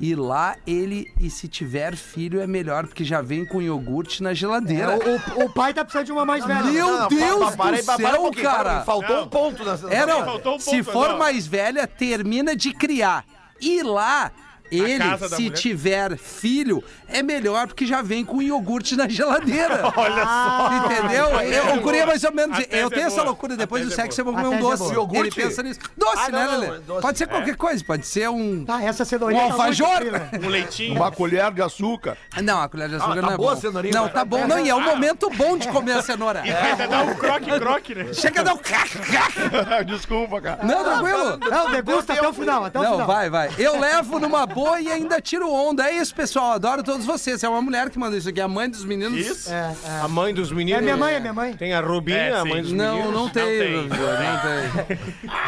[0.01, 4.31] E lá ele, e se tiver filho, é melhor, porque já vem com iogurte na
[4.31, 4.97] É, geladeira.
[4.97, 6.63] o, o- o pai tá precisando de uma mais velha.
[6.63, 8.81] Meu Não, Deus pa- pa- do céu, um cara!
[8.83, 9.23] Faltou Não.
[9.25, 9.87] um ponto nessa.
[9.93, 10.59] É, não.
[10.59, 13.23] Se for mais velha, termina de criar.
[13.61, 14.31] E lá,
[14.71, 15.51] ele, se mulher.
[15.51, 19.91] tiver filho, é melhor porque já vem com iogurte na geladeira.
[19.95, 20.85] Olha só.
[20.85, 21.25] Entendeu?
[21.41, 22.57] Eu, é o guri é mais ou menos.
[22.57, 23.25] A Eu é tenho essa boa.
[23.27, 23.55] loucura.
[23.57, 24.93] Depois do é sexo eu vou comer um é doce.
[24.93, 25.17] boa.
[25.17, 25.79] Ele pensa nisso.
[25.97, 27.01] Doce, Ah, né, não, não, Lelê?
[27.01, 27.83] Pode ser qualquer coisa.
[27.83, 28.63] Pode ser um.
[28.65, 29.97] Tá, essa cenourinha Um alfajor?
[30.01, 30.29] fina.
[30.43, 30.95] Um leitinho.
[30.95, 32.17] Uma colher de açúcar.
[32.41, 34.47] Não, a colher de açúcar tá não é boa cenourinha, Não, tá bom.
[34.47, 36.41] Não, e é um momento bom de comer a cenoura.
[36.51, 38.13] E ainda dá um croque-croque, né?
[38.13, 39.85] Chega a dar um crac, crac.
[39.85, 40.63] Desculpa, cara.
[40.63, 41.39] Não, tranquilo.
[41.49, 43.07] Não, degusta até o final, até o Não, final.
[43.07, 43.49] vai, vai.
[43.57, 45.89] Eu levo numa boa e ainda tiro onda.
[45.89, 46.51] É isso, pessoal.
[46.53, 47.43] Adoro todos vocês.
[47.43, 49.19] É uma mulher que manda isso aqui, a mãe dos meninos.
[49.19, 49.51] Isso.
[49.51, 49.99] É, é.
[50.03, 50.79] A mãe dos meninos.
[50.79, 51.53] É minha mãe, é minha mãe.
[51.53, 53.13] Tem a Rubinha, É, a mãe dos Não, meninos.
[53.13, 54.99] não tem, tem, não tem.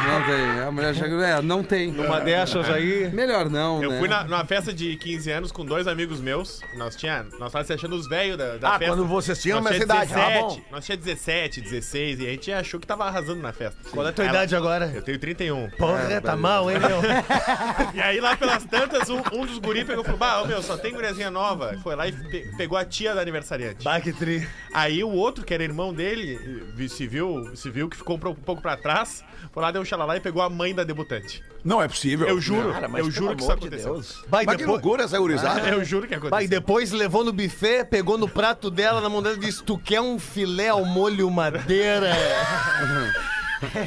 [0.08, 0.62] Não tem.
[0.68, 1.14] A mulher chega.
[1.26, 1.92] É, não tem.
[1.92, 3.10] Uma dessas aí.
[3.14, 4.00] Melhor não, Eu né?
[4.00, 6.62] fui na, numa festa de 15 anos com dois amigos meus.
[6.76, 8.94] Nós tinha, nós tava se achando os velhos da, da Ah, festa.
[8.96, 10.14] quando vocês tinham nós minha tinha idade.
[10.14, 10.62] Ah, 17, bom.
[10.72, 13.78] nós tinha 17, 16 e a gente achou que tava arrasando na festa.
[13.92, 14.92] Qual é a tua Ela- idade agora?
[14.94, 15.70] Eu tenho 31.
[15.78, 17.02] Porra, tá mal, hein, meu?
[17.94, 20.62] E aí lá pelas tantas, um, um dos guri pegou e falou: Bah, ô, meu,
[20.62, 21.78] só tem guriazinha nova.
[21.84, 23.84] Foi lá e pe- pegou a tia da aniversariante.
[23.84, 24.48] Bah, que tri.
[24.74, 26.38] Aí o outro, que era irmão dele,
[26.76, 29.72] vi- se viu, se viu que ficou um pro- um pouco pra trás, foi lá,
[29.72, 31.44] deu um xalalá e pegou a mãe da debutante.
[31.64, 32.28] Não é possível.
[32.28, 33.94] Eu juro, Cara, mas eu pelo juro que isso amor de aconteceu.
[33.94, 34.26] Deus.
[34.28, 35.70] Bah, e Mas que depois, loucura essa gurizada.
[35.72, 36.48] Eu juro que aconteceu.
[36.50, 40.02] depois levou no buffet, pegou no prato dela, na mão dela e disse: Tu quer
[40.02, 42.12] um filé ao molho madeira?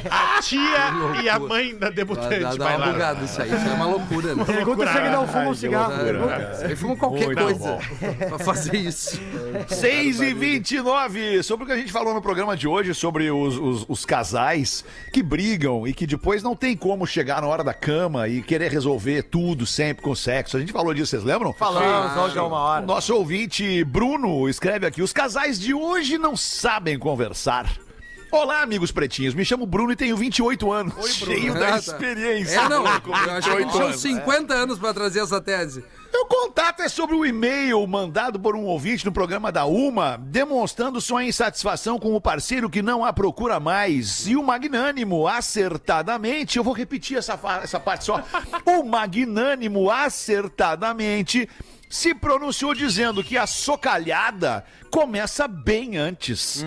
[0.09, 0.61] A tia
[1.23, 2.93] e a mãe da Dá, debutante dá, dá uma bailaram.
[2.93, 3.47] bugada isso aí.
[3.53, 4.43] Isso é uma loucura, né?
[4.45, 5.93] Pergunta se ele não fuma um cigarro.
[6.63, 7.77] Ele fuma qualquer coisa
[8.27, 9.19] pra fazer isso.
[9.67, 13.57] 6 e 29 sobre o que a gente falou no programa de hoje, sobre os,
[13.57, 17.73] os, os casais que brigam e que depois não tem como chegar na hora da
[17.73, 20.57] cama e querer resolver tudo sempre com sexo.
[20.57, 21.53] A gente falou disso, vocês lembram?
[21.53, 22.85] Falamos hoje é uma hora.
[22.85, 27.67] nosso ouvinte Bruno escreve aqui: os casais de hoje não sabem conversar.
[28.39, 29.33] Olá, amigos pretinhos.
[29.33, 30.93] Me chamo Bruno e tenho 28 anos.
[31.15, 31.77] Cheio da Ah, tá.
[31.79, 32.59] experiência.
[32.59, 32.85] É, não.
[32.85, 33.99] Eu acho que 28 tinha uns anos.
[34.01, 35.83] 50 anos pra trazer essa tese.
[36.13, 41.01] O contato é sobre o e-mail mandado por um ouvinte no programa da Uma, demonstrando
[41.01, 44.27] sua insatisfação com o parceiro que não a procura mais.
[44.27, 48.23] E o magnânimo, acertadamente, eu vou repetir essa, essa parte só.
[48.65, 51.49] O magnânimo, acertadamente,
[51.89, 56.63] se pronunciou dizendo que a socalhada começa bem antes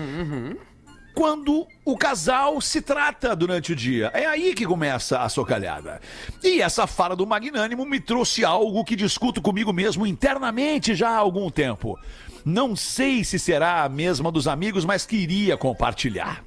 [1.13, 4.11] quando o casal se trata durante o dia.
[4.13, 5.99] É aí que começa a socalhada.
[6.43, 11.17] E essa fala do Magnânimo me trouxe algo que discuto comigo mesmo internamente já há
[11.17, 11.99] algum tempo.
[12.43, 16.43] Não sei se será a mesma dos amigos, mas queria compartilhar.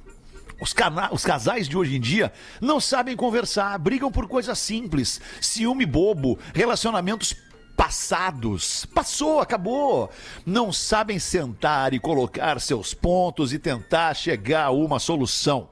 [0.59, 0.73] Os,
[1.11, 6.39] os casais de hoje em dia não sabem conversar, brigam por coisas simples, ciúme bobo,
[6.53, 7.35] relacionamentos
[7.75, 8.85] passados.
[8.85, 10.09] Passou, acabou.
[10.45, 15.69] Não sabem sentar e colocar seus pontos e tentar chegar a uma solução.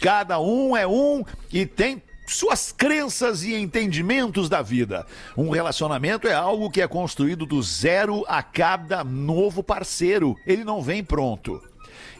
[0.00, 5.06] Cada um é um e tem suas crenças e entendimentos da vida.
[5.36, 10.36] Um relacionamento é algo que é construído do zero a cada novo parceiro.
[10.46, 11.62] Ele não vem pronto.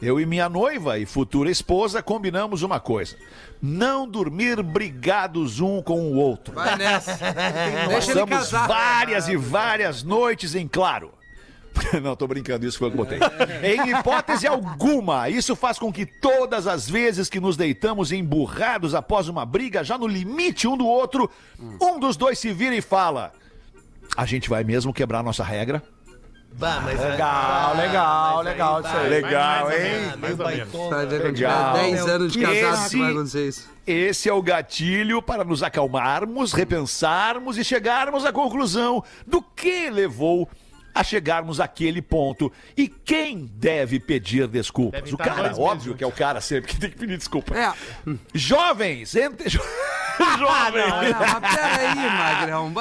[0.03, 3.17] Eu e minha noiva e futura esposa combinamos uma coisa:
[3.63, 6.55] não dormir brigados um com o outro.
[6.55, 7.17] Vai nessa.
[7.89, 11.13] Passamos várias e várias noites em claro.
[12.03, 13.19] Não, tô brincando, isso foi o que eu botei.
[13.63, 19.27] em hipótese alguma, isso faz com que todas as vezes que nos deitamos emburrados após
[19.27, 21.31] uma briga, já no limite um do outro,
[21.81, 23.33] um dos dois se vira e fala:
[24.17, 25.83] A gente vai mesmo quebrar nossa regra?
[26.55, 29.09] Bah, mas Legal, legal, legal isso aí.
[29.09, 29.79] Legal, hein?
[30.21, 31.73] tiver Legal.
[31.75, 33.71] 10 anos de casado esse- que vai acontecer isso.
[33.87, 40.49] Esse é o gatilho para nos acalmarmos, repensarmos e chegarmos à conclusão do que levou
[40.95, 45.01] a chegarmos àquele ponto e quem deve pedir desculpas.
[45.01, 47.55] Devem o cara, óbvio que é o cara sempre que tem que pedir desculpa.
[47.57, 47.73] É.
[48.35, 49.49] Jovens, entre...
[50.21, 52.73] Ah, Jovens, mas peraí, Magrão.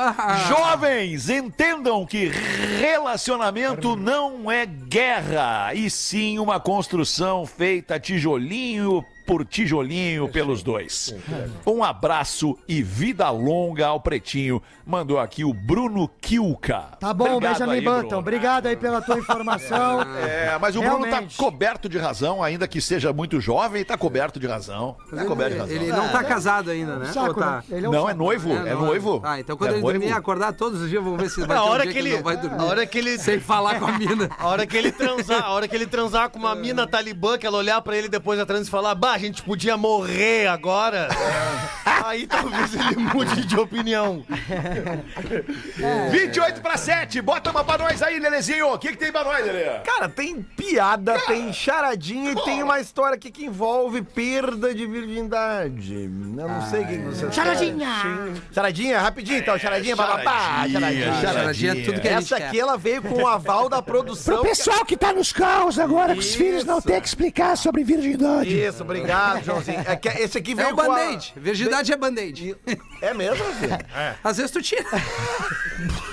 [0.50, 2.30] Jovens, entendam que
[2.78, 11.14] relacionamento não é guerra, e sim uma construção feita tijolinho por tijolinho pelos dois.
[11.66, 14.62] Um abraço e vida longa ao Pretinho.
[14.86, 16.98] Mandou aqui o Bruno Kilka.
[17.00, 18.00] Tá bom, Obrigado Benjamin aí, Button.
[18.02, 18.18] Bruno.
[18.20, 20.02] Obrigado aí pela tua informação.
[20.22, 21.36] É, mas o Bruno Realmente.
[21.38, 24.96] tá coberto de razão, ainda que seja muito jovem, tá coberto de razão.
[25.14, 25.76] Tá coberto de razão.
[25.76, 27.06] Ele não tá casado ainda, né?
[27.12, 27.52] Saco, Ou tá?
[27.58, 27.64] né?
[27.78, 28.12] Ele é um Não, saco.
[28.12, 29.22] é noivo, é noivo.
[29.24, 30.00] Ah, então quando É ele noivo.
[30.00, 31.94] dormir, acordar todos os dias, vamos ver se vai A ter um hora dia que
[31.94, 32.60] que ele ele, não vai dormir.
[32.62, 34.30] a hora que ele, Sem falar com a mina.
[34.38, 37.46] a hora que ele transar, a hora que ele transar com uma mina talibã, que
[37.48, 41.10] ela olhar pra ele depois da trans e falar, bah, a gente podia morrer agora.
[42.06, 44.26] Aí talvez ele mude de opinião.
[46.12, 48.74] 28 para 7, bota uma pra nós aí, Lelezinho.
[48.74, 49.80] O que, que tem pra nós, Lele?
[49.84, 55.94] Cara, tem piada, tem charadinha e tem uma história aqui que envolve perda de virgindade.
[55.94, 56.10] Eu
[56.48, 57.90] não sei o que você Charadinha!
[58.52, 61.22] Charadinha, rapidinho então, charadinha, bababá, charadinha.
[61.22, 64.42] Charadinha é tudo que a gente Essa aqui ela veio com o aval da produção.
[64.42, 66.38] Pessoal que tá nos carros agora, que os Isso.
[66.38, 68.58] filhos não têm que explicar sobre virgindade.
[68.58, 69.01] Isso, obrigado,
[69.44, 69.80] Joãozinho.
[69.86, 71.34] É que esse aqui É veio o com a- band-aid.
[71.38, 72.56] Virgindade é band-aid.
[73.02, 73.78] É mesmo, filho?
[74.24, 74.84] Às vezes tu tira.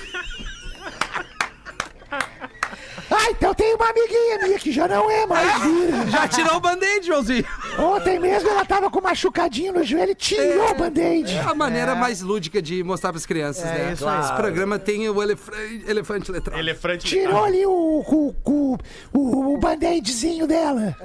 [3.11, 6.09] Ah, então tem uma amiguinha minha que já não é mais virgem.
[6.11, 7.45] Já tirou o band-aid, Joãozinho.
[7.77, 11.35] Ontem mesmo ela tava com machucadinho no joelho e tirou o band-aid.
[11.35, 13.93] É a maneira mais lúdica de mostrar pras crianças, É né?
[13.93, 14.19] isso aí.
[14.19, 15.49] Esse programa tem o elef-
[15.87, 16.59] elefante letrado.
[16.59, 17.07] Elefante.
[17.07, 18.77] Tirou ali o, o, o,
[19.13, 20.95] o, o band-aidzinho dela.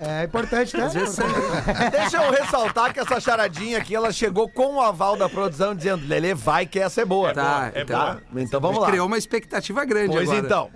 [0.00, 0.84] É, é importante, né?
[0.86, 5.16] Às vezes sai- Deixa eu ressaltar que essa charadinha aqui, ela chegou com o aval
[5.16, 7.32] da produção dizendo, Lelê, vai que essa é boa.
[7.32, 7.98] Tá, é então.
[7.98, 8.18] Tá?
[8.36, 8.88] Então vamos lá.
[8.88, 10.44] Criou uma expectativa grande Pois agora.
[10.46, 10.70] então.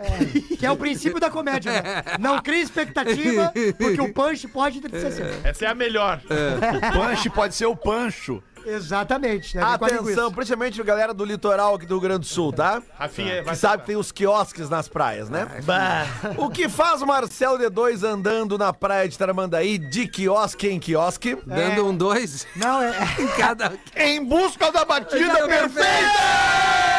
[0.58, 2.02] Que é o princípio da comédia, né?
[2.18, 5.34] Não cria expectativa, porque o punch pode entristecer.
[5.44, 6.20] Essa é a melhor.
[6.92, 8.42] Punch pode ser o Pancho.
[8.68, 9.56] Exatamente.
[9.56, 9.62] Né?
[9.62, 12.82] Atenção, principalmente a galera do litoral aqui do Rio Grande do Sul, tá?
[12.98, 15.48] Rafinha, vai Que sabe que tem os quiosques nas praias, né?
[15.64, 16.06] Bah.
[16.36, 21.38] O que faz o Marcelo D2 andando na praia de Tramandaí de quiosque em quiosque?
[21.46, 22.92] Dando um dois Não, é.
[23.18, 23.72] em cada.
[23.96, 26.97] Em busca da batida É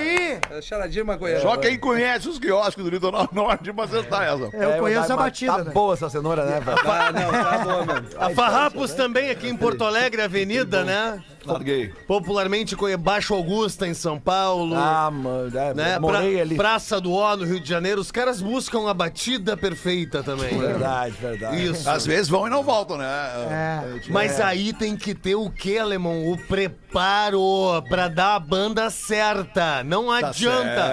[0.00, 0.62] isso aí!
[0.62, 1.40] Charadinha maconheira.
[1.42, 4.56] Só quem conhece os quiosques do litoral norte pra acertar essa.
[4.56, 5.70] Eu conheço tá- a batida, Tá né?
[5.72, 6.78] boa essa cenoura, né, velho?
[6.84, 8.06] Ah, não, tá bom, mano.
[8.18, 11.22] A Farrapos também aqui em Porto Alegre, Avenida, né?
[11.44, 11.88] Larguei.
[12.08, 14.74] Popularmente Baixo Augusta em São Paulo.
[14.76, 15.98] Ah, mano, é, né?
[15.98, 16.56] morei Pra- ali.
[16.56, 20.58] Praça do Ó no Rio de Janeiro, os caras buscam a batida perfeita também.
[20.58, 21.62] Verdade, verdade.
[21.64, 21.88] Isso.
[21.88, 23.06] Às vezes vão e não voltam, né?
[23.06, 24.00] É.
[24.10, 26.26] Mas aí tem que ter o que, alemão?
[26.32, 29.84] O preparo pra dar a banda certa.
[29.84, 30.86] Não Tá adianta.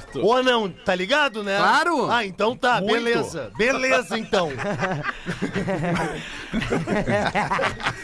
[0.00, 0.20] certo.
[0.24, 1.56] Ou não, tá ligado, né?
[1.56, 2.10] Claro.
[2.10, 2.92] Ah, então tá, Muito.
[2.92, 3.50] beleza.
[3.56, 4.50] Beleza, então.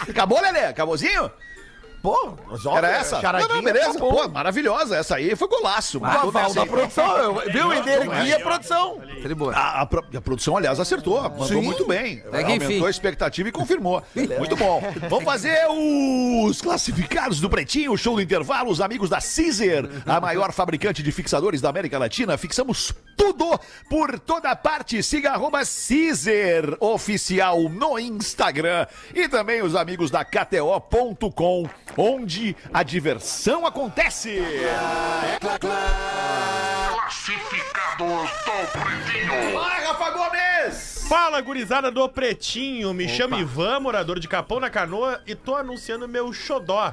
[0.08, 0.64] Acabou, Lelê?
[0.66, 1.30] Acabouzinho?
[2.06, 2.34] Pô,
[2.76, 3.20] Era essa?
[3.20, 3.92] charadinha não, não, beleza.
[3.94, 3.98] tá.
[3.98, 4.96] Pô, maravilhosa.
[4.96, 5.98] Essa aí foi golaço.
[5.98, 7.72] O aval da produção, eu- viu?
[7.72, 9.00] Energia produção.
[9.22, 9.52] Tá de boa.
[9.52, 11.20] A, a a produção, aliás, acertou.
[11.22, 11.62] Mandou Sim.
[11.62, 12.22] muito bem.
[12.32, 12.86] É que Aumentou enfim.
[12.86, 14.00] a expectativa e confirmou.
[14.38, 14.80] Muito bom.
[15.08, 20.20] Vamos fazer os classificados do Pretinho, o show do intervalo, os amigos da Caesar, a
[20.20, 22.38] maior fabricante de fixadores da América Latina.
[22.38, 23.58] Fixamos tudo
[23.90, 25.02] por toda parte.
[25.02, 28.86] Siga arroba Caesar oficial no Instagram.
[29.14, 34.40] E também os amigos da KTO.com, onde a diversão acontece.
[39.54, 41.06] Vai, Rafa Gomes!
[41.08, 42.92] Fala, gurizada do Pretinho.
[42.92, 46.92] Me chamo Ivan, morador de Capão na Canoa, e tô anunciando meu xodó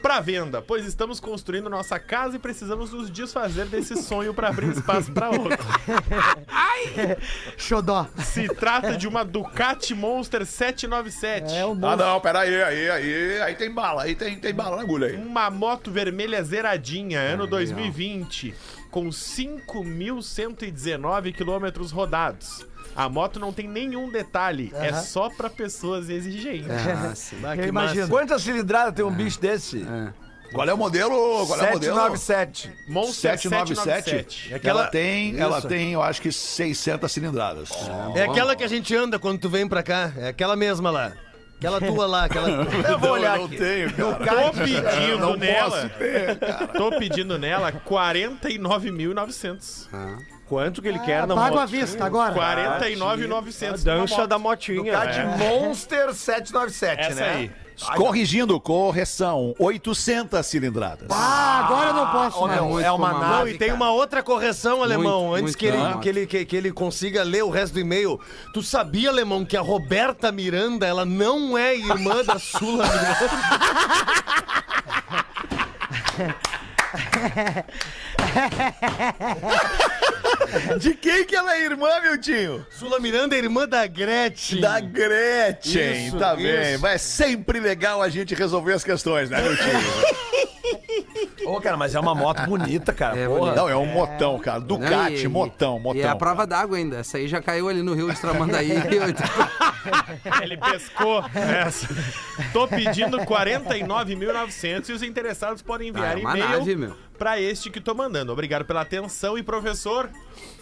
[0.00, 4.70] pra venda, pois estamos construindo nossa casa e precisamos nos desfazer desse sonho pra abrir
[4.70, 5.58] espaço pra outro.
[7.56, 8.06] Xodó.
[8.18, 11.54] Se trata de uma Ducati Monster 797.
[11.54, 14.76] É o Ah, não, pera aí, aí, aí, aí tem bala, aí tem, tem bala
[14.76, 15.16] na agulha aí.
[15.16, 18.54] Uma moto vermelha zeradinha, ano 2020,
[18.90, 22.66] com 5.119 quilômetros rodados.
[22.94, 26.66] A moto não tem nenhum detalhe, é só pra pessoas exigentes.
[26.68, 27.36] Ah, sim.
[27.56, 28.08] Eu imagino.
[28.08, 29.86] Quantas cilindradas tem um bicho desse?
[30.52, 31.46] Qual é o modelo?
[31.46, 31.94] Qual é o modelo?
[32.16, 32.72] 797.
[32.88, 34.48] Monster 797.
[34.48, 34.68] 797.
[34.68, 35.68] Ela tem, ela Isso.
[35.68, 37.70] tem, eu acho que 600 cilindradas.
[38.16, 40.12] É aquela que a gente anda quando tu vem pra cá.
[40.16, 41.12] É aquela mesma lá.
[41.60, 42.48] Aquela tua lá, aquela.
[42.88, 43.58] Eu vou olhar não aqui.
[43.58, 44.50] tenho, cara.
[44.50, 45.70] Tô pedindo não nela.
[45.70, 46.66] posso ter, cara.
[46.68, 49.88] Tô pedindo nela 49.900.
[50.46, 51.70] Quanto que ele quer na Pago à moto?
[51.70, 52.34] vista agora.
[52.80, 53.84] 49.900.
[53.84, 54.90] Dança da motinha.
[54.92, 57.28] Tá de Monster 797, Essa né?
[57.30, 57.50] aí.
[57.96, 61.08] Corrigindo, correção, 800 cilindradas.
[61.10, 62.54] Ah, agora eu não posso, né?
[62.56, 63.30] meu, muito é uma comamado.
[63.30, 63.76] Não, nave, e tem cara.
[63.76, 67.22] uma outra correção, alemão, Muito, antes muito que, ele, que, ele, que, que ele consiga
[67.22, 68.20] ler o resto do e-mail.
[68.52, 73.30] Tu sabia, alemão, que a Roberta Miranda, ela não é irmã da Sula Miranda?
[80.80, 82.66] De quem que ela é irmã, meu tio?
[82.70, 84.60] Sula Miranda é irmã da Gretchen.
[84.60, 86.72] Da Gretchen, Isso, tá bem.
[86.74, 86.82] isso.
[86.82, 89.64] Mas é sempre legal a gente resolver as questões, né, meu tio?
[91.44, 93.18] Ô, cara, mas é uma moto bonita, cara.
[93.18, 93.54] É porra.
[93.54, 94.60] Não, é um motão, cara.
[94.60, 96.02] Ducati, Não, e- motão, E motão.
[96.02, 96.98] é a prova d'água ainda.
[96.98, 98.70] Essa aí já caiu ali no rio de Tramandaí.
[100.42, 101.88] Ele pescou essa.
[102.52, 106.94] Tô pedindo 49.900 e os interessados podem enviar Ah, é uma nave, meu.
[107.20, 108.32] Pra este que tô mandando.
[108.32, 110.08] Obrigado pela atenção e professor,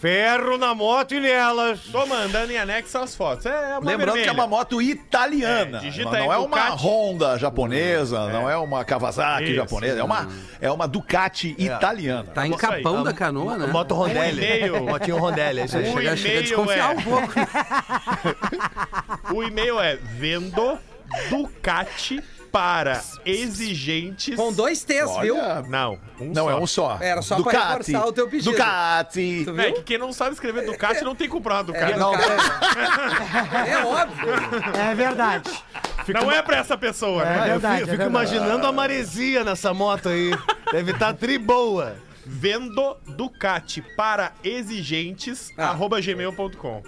[0.01, 1.79] Ferro na moto e nelas.
[1.89, 3.45] tô mandando em anexo as fotos.
[3.45, 4.23] É uma Lembrando vermelha.
[4.23, 5.77] que é uma moto italiana.
[5.77, 6.69] É, digita não aí não é uma.
[6.71, 9.55] Honda japonesa, não é uma Kawasaki Isso.
[9.55, 10.27] japonesa, é uma,
[10.59, 12.29] é uma Ducati italiana.
[12.33, 12.51] Tá em.
[12.51, 13.67] Capão da Canoa, né?
[13.67, 14.69] Moto Rondelli.
[14.71, 14.83] Um.
[14.91, 15.63] Motinho Rondelli, é.
[15.63, 17.33] O Chega, chega a desconfiar é- um pouco.
[19.33, 20.77] O e-mail é vendo
[21.29, 24.35] Ducati para exigentes.
[24.35, 25.35] Com dois T's, viu?
[25.67, 26.49] Não, um não, só.
[26.51, 26.97] é um só.
[27.01, 28.51] Era só pra reforçar o teu pedido.
[28.51, 29.43] Ducati.
[29.45, 31.97] Tu É que quem não sabe escrever Ducati não tem que comprar uma Ducati.
[31.99, 32.13] Não,
[33.67, 34.33] é óbvio.
[34.79, 35.49] É verdade.
[36.07, 37.45] Não é pra essa pessoa, É né?
[37.49, 37.81] verdade.
[37.81, 38.09] Eu fico é verdade.
[38.33, 40.31] imaginando a maresia nessa moto aí.
[40.71, 41.95] Deve estar tri boa.
[42.31, 45.69] Vendo Ducati para exigentes, Ah.
[45.69, 46.83] arroba gmail.com.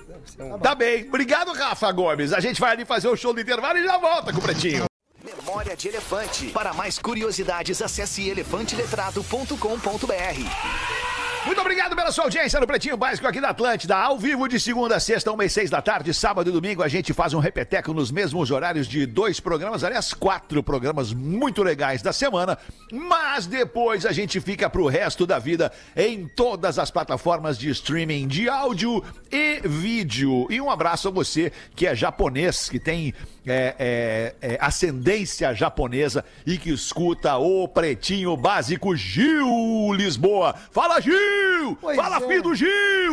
[0.61, 1.07] Tá bem.
[1.07, 2.31] Obrigado, Rafa Gomes.
[2.31, 4.90] A gente vai ali fazer o show do intervalo e já volta com o Pretinho.
[5.35, 6.47] Memória de Elefante.
[6.47, 11.10] Para mais curiosidades, acesse elefanteletrado.com.br.
[11.43, 13.97] Muito obrigado pela sua audiência no Pretinho Básico aqui da Atlântida.
[13.97, 16.87] Ao vivo de segunda a sexta, uma e seis da tarde, sábado e domingo, a
[16.87, 22.03] gente faz um repeteco nos mesmos horários de dois programas, aliás, quatro programas muito legais
[22.03, 22.59] da semana.
[22.91, 28.27] Mas depois a gente fica pro resto da vida em todas as plataformas de streaming
[28.27, 30.45] de áudio e vídeo.
[30.47, 33.15] E um abraço a você que é japonês, que tem
[33.47, 40.53] é, é, é, ascendência japonesa e que escuta o Pretinho Básico Gil Lisboa.
[40.71, 41.30] Fala, Gil!
[41.79, 42.27] Pois Fala, é.
[42.27, 42.69] filho do Gil!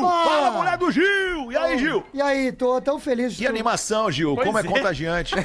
[0.07, 0.25] Ah.
[0.27, 1.53] Fala, mulher do Gil!
[1.53, 2.05] E aí, Gil?
[2.13, 3.37] E aí, tô tão feliz.
[3.37, 4.35] Que animação, Gil.
[4.35, 4.65] Pois Como é é.
[4.65, 5.35] contagiante.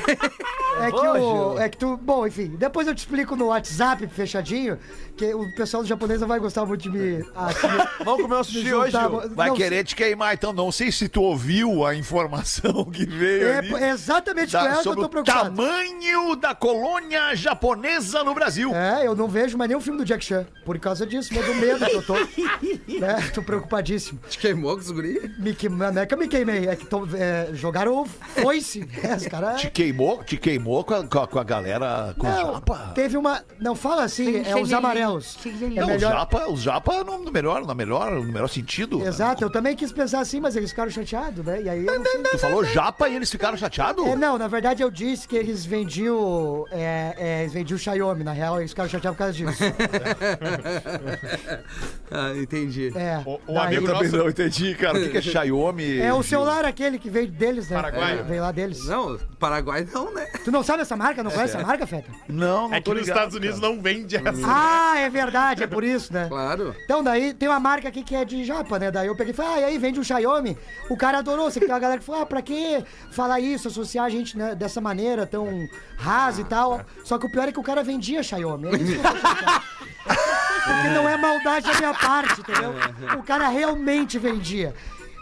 [0.82, 1.98] É que, o, é que tu.
[1.98, 4.80] Bom, enfim, depois eu te explico no WhatsApp fechadinho,
[5.16, 7.18] que o pessoal do japonês não vai gostar muito de me.
[7.36, 7.68] assim,
[8.04, 8.90] Vamos comer um sushi hoje.
[8.98, 9.30] Gil.
[9.36, 10.52] Vai Não, querer te queimar, então.
[10.52, 13.74] Não sei se tu ouviu a informação que veio É, ali.
[13.76, 15.56] é exatamente com da- ela que eu sobre tô o preocupado.
[15.56, 18.74] tamanho da colônia japonesa no Brasil.
[18.76, 20.48] É, eu não vejo mais nenhum filme do Jack Chan.
[20.66, 22.16] Por causa disso, meio do medo que eu tô.
[23.00, 23.30] Né?
[23.34, 24.20] Tô preocupadíssimo.
[24.30, 25.32] Te queimou com os guri?
[25.40, 28.88] Me que, não é que eu me queimei, é que tô, é, jogaram foice.
[29.04, 29.62] É, os caras.
[29.62, 32.92] Te queimou, te queimou com a, com a- galera com Não, japa?
[32.96, 33.44] teve uma.
[33.60, 35.38] Não fala assim, é os amarelos.
[35.46, 36.12] É Não, os melhor.
[36.14, 39.06] japa, os japa no, no melhor, no melhor, no melhor sentido.
[39.06, 41.62] Exato, eu também quis pensar assim, mas eles ficaram chateados, né?
[41.62, 41.84] E aí.
[41.84, 42.22] não sei.
[42.24, 44.06] Tu falou japa e eles ficaram chateados?
[44.06, 46.66] É, não, na verdade eu disse que eles vendiam.
[46.72, 49.64] É, é, eles vendiam Xiaomi, na real, eles ficaram chateados por causa disso.
[52.16, 52.53] Ah, entendi.
[52.96, 53.22] É.
[53.26, 54.98] O- o daí- amigo Eu também nosso- não entendi, cara.
[54.98, 56.00] O que que é Xiaomi?
[56.00, 57.76] É o celular aquele que veio deles, né?
[57.76, 58.20] Paraguai.
[58.20, 58.86] É, Veio lá deles.
[58.86, 60.26] Não, Paraguai não, né?
[60.44, 61.24] Tu não sabe essa marca?
[61.24, 62.10] Não conhece essa marca, Feta?
[62.28, 63.18] Não, não É que tô nos ligado.
[63.18, 64.32] Estados Unidos não vende essa.
[64.46, 66.28] Ah, é verdade, é por isso, né?
[66.30, 66.76] Claro.
[66.86, 68.92] Então, daí tem uma marca aqui que é de japa, né?
[68.92, 70.58] Daí eu peguei e falei, ah, e aí vende um Xiaomi.
[70.90, 71.50] O cara adorou.
[71.50, 74.38] Você que tem uma galera que falou, ah, pra que falar isso, associar a gente
[74.38, 75.48] né, dessa maneira tão
[75.98, 76.82] rasa e tal.
[77.04, 78.68] Só que o pior é que o cara vendia Xiaomi.
[78.68, 79.04] É isso que eu.
[80.66, 82.74] Porque não é maldade da minha parte, entendeu?
[83.18, 84.74] O cara realmente vendia.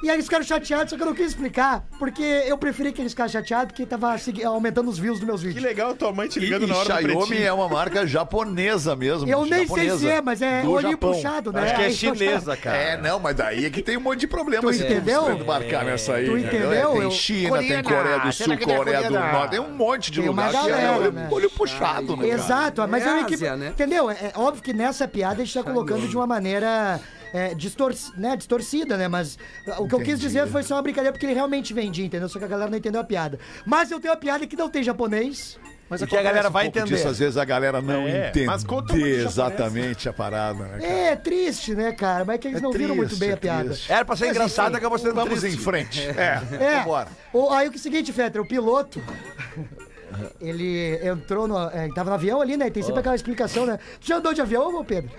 [0.04, 3.02] E aí eles ficaram chateados, só que eu não quis explicar, porque eu preferi que
[3.02, 5.64] eles ficassem chateados, porque tava segui- aumentando os views dos meus Que vídeos.
[5.64, 7.48] legal tua mãe te ligando e na hora do Xiaomi pretinho.
[7.48, 9.30] é uma marca japonesa mesmo.
[9.30, 11.12] Eu nem japonesa, sei se é, mas é do olhinho Japão.
[11.14, 11.62] puxado, né?
[11.64, 12.78] Acho que é Aí chinesa, cara.
[12.78, 14.62] É, não, mas daí é que tem um monte de problema.
[14.64, 15.38] Tu se entendeu?
[15.38, 16.26] Tu marcar nessa aí.
[16.26, 16.72] Tu entendeu?
[16.72, 16.92] entendeu?
[16.94, 19.52] Tem Eu- China, tem Coreia do Sul, Coreia do Norte.
[19.52, 21.28] Tem um monte de Tem uma lugar que é galera, olho, né?
[21.32, 22.28] olho puxado, né?
[22.28, 22.42] cara?
[22.42, 23.68] Exato, mas É eu Ásia, equipe, né?
[23.70, 24.10] entendeu?
[24.10, 27.00] É, é óbvio que nessa piada a gente tá colocando de uma maneira
[27.34, 29.08] é, distor- né, distorcida, né?
[29.08, 29.38] Mas
[29.78, 32.28] o que eu quis dizer foi só uma brincadeira porque ele realmente vendia, entendeu?
[32.30, 33.40] Só que a galera não entendeu a piada.
[33.66, 35.58] Mas eu tenho uma piada que não tem japonês.
[35.90, 36.86] Mas E que a galera vai um entender.
[36.96, 40.80] Disso, às vezes a galera não É, entende mas conta exatamente a parada, né?
[40.80, 40.86] cara?
[40.94, 42.24] É triste, né, cara?
[42.24, 43.66] Mas é que eles É não viram muito triste, bem é a piada.
[43.72, 43.92] triste.
[43.92, 45.58] Era pra ser Mas engraçado, enfim, acabou sendo Vamos triste.
[45.58, 46.02] em frente.
[46.02, 46.78] É, É.
[46.80, 47.10] vambora.
[47.34, 49.02] O, aí o que é o seguinte, Fetter, o piloto.
[50.40, 51.58] Ele entrou no.
[51.70, 52.70] É, tava no avião ali, né?
[52.70, 53.78] Tem sempre aquela explicação, né?
[54.00, 55.10] Tu já andou de avião, ô Pedro?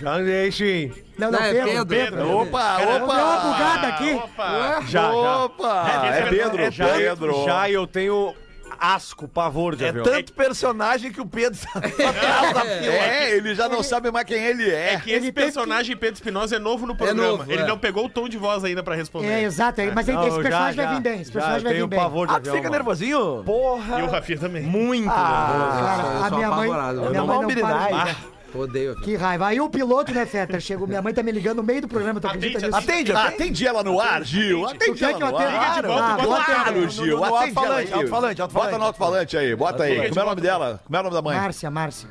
[0.00, 0.92] Já andei, sim.
[1.18, 1.86] Não, não, Não, é Pedro, Pedro.
[1.86, 2.36] Pedro.
[2.38, 3.40] Opa, Deu uma opa!
[3.40, 4.12] bugada aqui.
[4.14, 4.80] Opa!
[4.82, 5.12] Já, já.
[5.44, 5.86] Opa!
[6.12, 7.44] É Pedro, É, já, Pedro.
[7.46, 8.34] Já eu tenho
[8.78, 10.04] asco, pavor de É avião.
[10.04, 12.92] tanto personagem que o Pedro atrás da fila.
[12.92, 14.94] É, ele já não sabe mais quem ele é.
[14.94, 17.22] É que esse Ele personagem Pedro Espinosa é novo no programa.
[17.38, 17.66] novo, Ele é.
[17.66, 19.28] não pegou o tom de voz ainda pra responder.
[19.28, 19.80] É, exato.
[19.80, 21.20] é, Mas Não, esse personagem já, vai vir bem.
[21.22, 21.98] Esse personagem eu vai vir tenho bem.
[21.98, 22.54] pavor de Ah, tu avião.
[22.56, 22.74] fica mano.
[22.76, 23.42] nervosinho?
[23.46, 24.00] Porra.
[24.00, 24.62] E o Rafinha também.
[24.64, 26.68] Muito Cara, Eu a sou minha mãe.
[26.70, 27.00] apavorado.
[27.10, 27.48] Minha mãe não
[27.90, 28.16] para.
[28.60, 28.90] Odeio.
[28.92, 29.04] avião.
[29.04, 29.46] Que raiva.
[29.46, 30.60] Aí o piloto, né, Fetter?
[30.60, 32.78] Chegou, minha mãe tá me ligando no meio do programa, tu acredita Atende, nisso?
[32.90, 33.34] Atende, Ah, atende.
[33.42, 34.66] Atende ela no ar, Gil.
[34.66, 35.86] Atende quer ela no ar.
[35.86, 36.16] Ah.
[36.22, 37.16] Claro, Gil.
[37.18, 37.98] no Atende ela alto-falante, aí.
[38.00, 38.42] alto-falante.
[38.52, 39.54] Bota no alto-falante aí.
[39.56, 40.08] Bota aí.
[40.08, 40.80] Como é o nome dela?
[40.84, 41.36] Como é o nome da mãe?
[41.36, 42.08] Márcia, Márcia.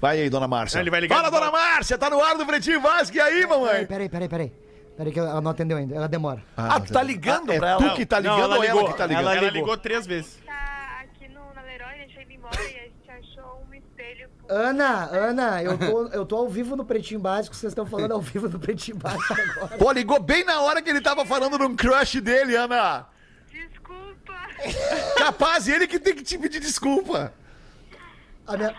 [0.00, 0.78] Vai aí, dona Márcia.
[0.80, 1.96] Ele vai ligar Fala, dona Márcia.
[1.96, 3.16] Tá no ar do Pretinho Vasco.
[3.16, 3.86] E aí, mamãe?
[3.86, 4.52] peraí, peraí, peraí.
[4.96, 6.42] Peraí que ela não atendeu ainda, ela demora.
[6.56, 7.82] Ah, tu tá ligando É pra ela?
[7.90, 9.22] tu que tá ligando ela ou ela ligou, que tá ligando?
[9.28, 9.76] ela Ela ligou.
[9.76, 10.38] três vezes.
[10.46, 12.75] tá aqui no, na Leroy, deixei ele embora e a gente espelho.
[12.75, 12.75] com-
[14.48, 18.20] Ana, Ana, eu tô, eu tô ao vivo no Pretinho Básico, vocês estão falando ao
[18.20, 19.76] vivo no Pretinho Básico agora.
[19.78, 23.06] Pô, ligou bem na hora que ele tava falando num crush dele, Ana.
[23.50, 24.34] Desculpa.
[25.18, 27.32] Capaz, ele que tem que te pedir desculpa.
[28.46, 28.74] A minha-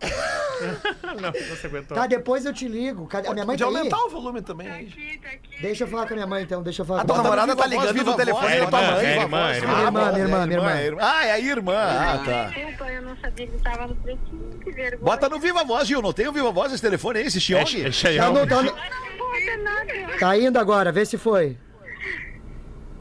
[1.20, 1.96] Não, não se aguentou.
[1.96, 3.06] Tá, depois eu te ligo.
[3.06, 3.28] Cadê?
[3.28, 3.76] A minha mãe Podia tá aí?
[3.78, 4.70] aumentar o volume também.
[4.70, 4.86] aí.
[4.86, 5.62] Aqui, tá aqui.
[5.62, 7.22] Deixa eu falar com a minha mãe então, deixa eu falar A com tua ela.
[7.24, 9.04] namorada tá voz, ligando viva no telefone da tua irmã, mãe.
[9.06, 9.56] é, Viva irmã, voz.
[9.56, 9.72] irmã.
[9.74, 10.98] Ah, Irmã, bom, minha irmã, é minha irmã.
[11.02, 11.74] Ah, é a irmã.
[11.76, 12.44] Ah, tá.
[12.48, 14.60] Desculpa, eu não sabia que tava no pretinho.
[14.62, 15.02] Que vergonha.
[15.02, 16.02] Bota no Viva Voz, Gil.
[16.02, 17.80] Não tem o Viva Voz esse telefone aí, esse É, Xiong?
[17.80, 18.32] é Tá, Cheyenne.
[18.32, 20.18] no- tá, nada.
[20.18, 21.56] tá indo agora, vê se foi.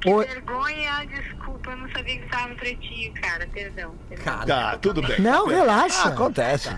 [0.05, 0.25] Oi.
[0.25, 1.38] Vergonha, desculpa,
[1.71, 3.47] eu não sabia que tava no pretinho, cara.
[3.53, 3.95] Perdão.
[4.07, 4.45] perdão.
[4.45, 5.19] Tá, tudo bem.
[5.19, 6.09] Não, relaxa.
[6.09, 6.69] Acontece.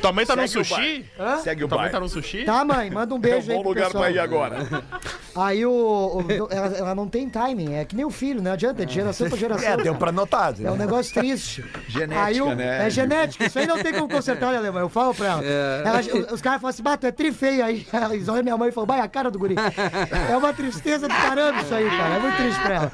[0.00, 1.06] Tua mãe tá no Segue o sushi?
[1.18, 1.36] Hã?
[1.38, 2.44] Segue o Tua mãe tá no sushi?
[2.44, 4.04] Tá, mãe, manda um É um beijo aí bom pro lugar pessoal.
[4.04, 4.58] pra ir agora.
[5.40, 5.70] Aí o.
[5.70, 8.94] o- ela, ela não tem timing, é que nem o filho, não adianta, é de
[8.94, 9.68] geração pra geração.
[9.68, 10.54] É, deu pra notar.
[10.62, 11.64] É um negócio triste.
[11.88, 12.86] Genética, aí o- né?
[12.86, 14.80] É genética, isso aí não tem como consertar, né, alemão?
[14.82, 15.44] Eu falo pra ela.
[15.44, 16.00] Ela-
[16.32, 17.86] os, caras falam assim, bato, é trifeio aí.
[18.12, 19.54] Eles olham minha mãe e falam, vai, a cara do guri.
[20.30, 22.14] É uma tristeza do caramba isso aí, cara.
[22.14, 22.92] É muito triste pra ela.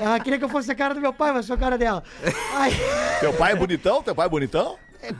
[0.00, 2.02] Ela queria que eu fosse a cara do meu pai, mas sou a cara dela.
[2.56, 2.72] Aí,
[3.20, 4.02] Teu pai é bonitão?
[4.02, 4.76] Teu pai é bonitão?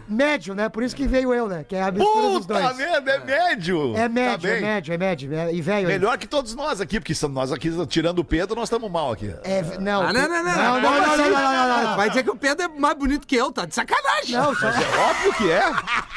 [0.08, 0.68] Médio, né?
[0.68, 1.64] Por isso que veio eu, né?
[1.66, 2.76] Que é a mistura dos Puta dois.
[2.76, 3.96] merda, é médio.
[3.96, 4.62] É Tá médio, é bem.
[4.62, 5.34] médio, é médio.
[5.34, 5.86] é- e velho.
[5.88, 9.12] Melhor que todos nós aqui, porque são- nós aqui, tirando o Pedro, nós estamos mal
[9.12, 9.32] aqui.
[9.44, 10.44] É, não, Ah, não, não, não.
[10.44, 11.22] não, não, não, não, assim?
[11.22, 11.96] não, não, não, não.
[11.96, 14.32] Vai dizer que o Pedro é mais bonito que eu, tá de sacanagem.
[14.36, 14.66] Não, só...
[14.68, 15.62] Óbvio que é.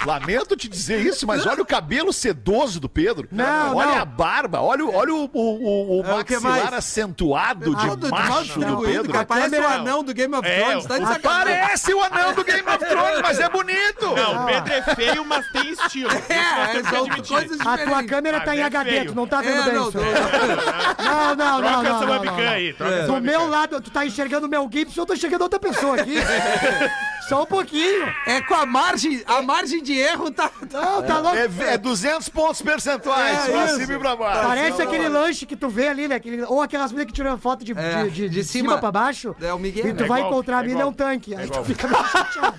[0.06, 3.28] Lamento te dizer isso, mas olha o cabelo sedoso do Pedro.
[3.32, 3.98] Não, olha não.
[4.00, 6.74] a barba, olha, o- olha o, o, o, o É, maxilar mais?
[6.74, 9.26] acentuado de Ah, do- macho do Pedro.
[9.26, 11.60] Parece o anão do Game of É, Thrones, tá de sacanagem.
[11.62, 14.16] Parece o anão do Game of Thrones, mas é bonito.
[14.16, 16.10] Não, o Pedro é feio, mas tem estilo.
[16.30, 18.10] É, temos que são coisas A tua diferentes.
[18.10, 19.92] câmera tá Ah, em é HD, tu não tá vendo É, bem não, isso.
[19.98, 24.06] tô- Não, não, não, Troca essa webcam aí, troca essa Do meu lado, tu tá
[24.06, 26.16] enxergando o Mel Gibson, eu tô enxergando outra pessoa aqui.
[27.30, 28.08] Só um pouquinho.
[28.26, 30.50] É com a margem, a margem de erro tá...
[30.72, 31.38] Não, tá louco.
[31.38, 33.76] É, é 200 pontos percentuais, É pra isso.
[33.78, 34.48] cima e pra baixo.
[34.48, 36.16] Parece aquele lanche que tu vê ali, né?
[36.16, 38.70] Aquele- ou aquelas meninas que tiram foto de, É, de, de- de cima.
[38.72, 38.78] cima.
[38.80, 39.36] pra baixo.
[39.42, 40.08] É o Miguel, E tu né?
[40.08, 41.36] vai É igual, encontrar a é mina é um tanque.
[41.36, 41.62] Aí igual.
[41.64, 42.58] tu fica meio chateado.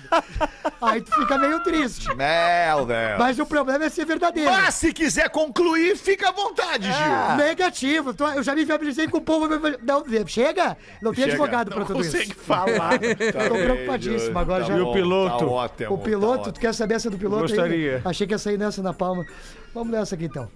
[0.81, 2.07] Aí tu fica meio triste.
[2.15, 3.19] Meu Deus.
[3.19, 4.49] Mas o problema é ser verdadeiro.
[4.51, 7.35] Mas se quiser concluir, fica à vontade, Gil.
[7.37, 8.15] Negativo.
[8.35, 9.47] Eu já me viabilizei com o povo.
[9.81, 10.77] Não, chega?
[11.01, 11.33] Não tem Chega.
[11.33, 12.11] advogado pra tudo isso.
[12.11, 12.93] Consegue falar.
[13.47, 14.77] Tô preocupadíssimo agora já.
[14.77, 15.37] Tá bom, piloto?
[15.37, 17.43] Tá ótimo, O piloto, tá tu quer saber essa do piloto?
[17.43, 17.49] aí?
[17.49, 18.01] Gostaria.
[18.05, 19.25] Achei que ia sair nessa na palma.
[19.73, 20.49] Vamos nessa aqui então.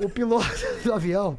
[0.00, 0.46] O piloto
[0.84, 1.38] do avião,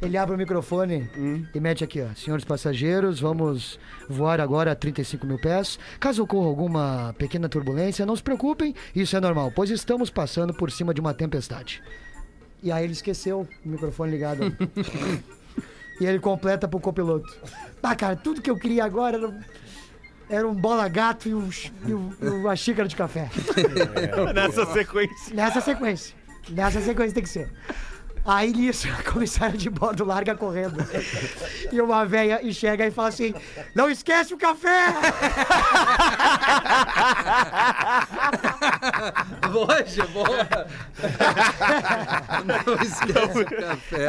[0.00, 1.08] ele abre o microfone
[1.54, 2.14] e mete aqui, ó.
[2.14, 5.78] Senhores passageiros, vamos voar agora a 35 mil pés.
[6.00, 10.70] Caso ocorra alguma pequena turbulência, não se preocupem, isso é normal, pois estamos passando por
[10.70, 11.82] cima de uma tempestade.
[12.62, 14.40] E aí ele esqueceu o microfone ligado.
[16.00, 17.36] e ele completa pro copiloto.
[17.82, 19.40] Ah, cara, tudo que eu queria agora era.
[20.30, 21.48] Era um bola gato e, um,
[21.86, 23.28] e um- e uma xícara de café.
[24.34, 25.34] Nessa sequência.
[25.34, 26.14] Nessa sequência.
[26.48, 27.50] Nessa sequência tem que ser.
[28.24, 30.76] Aí nisso, a comissária de bordo larga correndo.
[31.72, 33.34] E uma velha enxerga e fala assim:
[33.74, 34.86] Não esquece o café!
[39.52, 40.48] Poxa, boa.
[42.44, 44.08] Não esquece o café.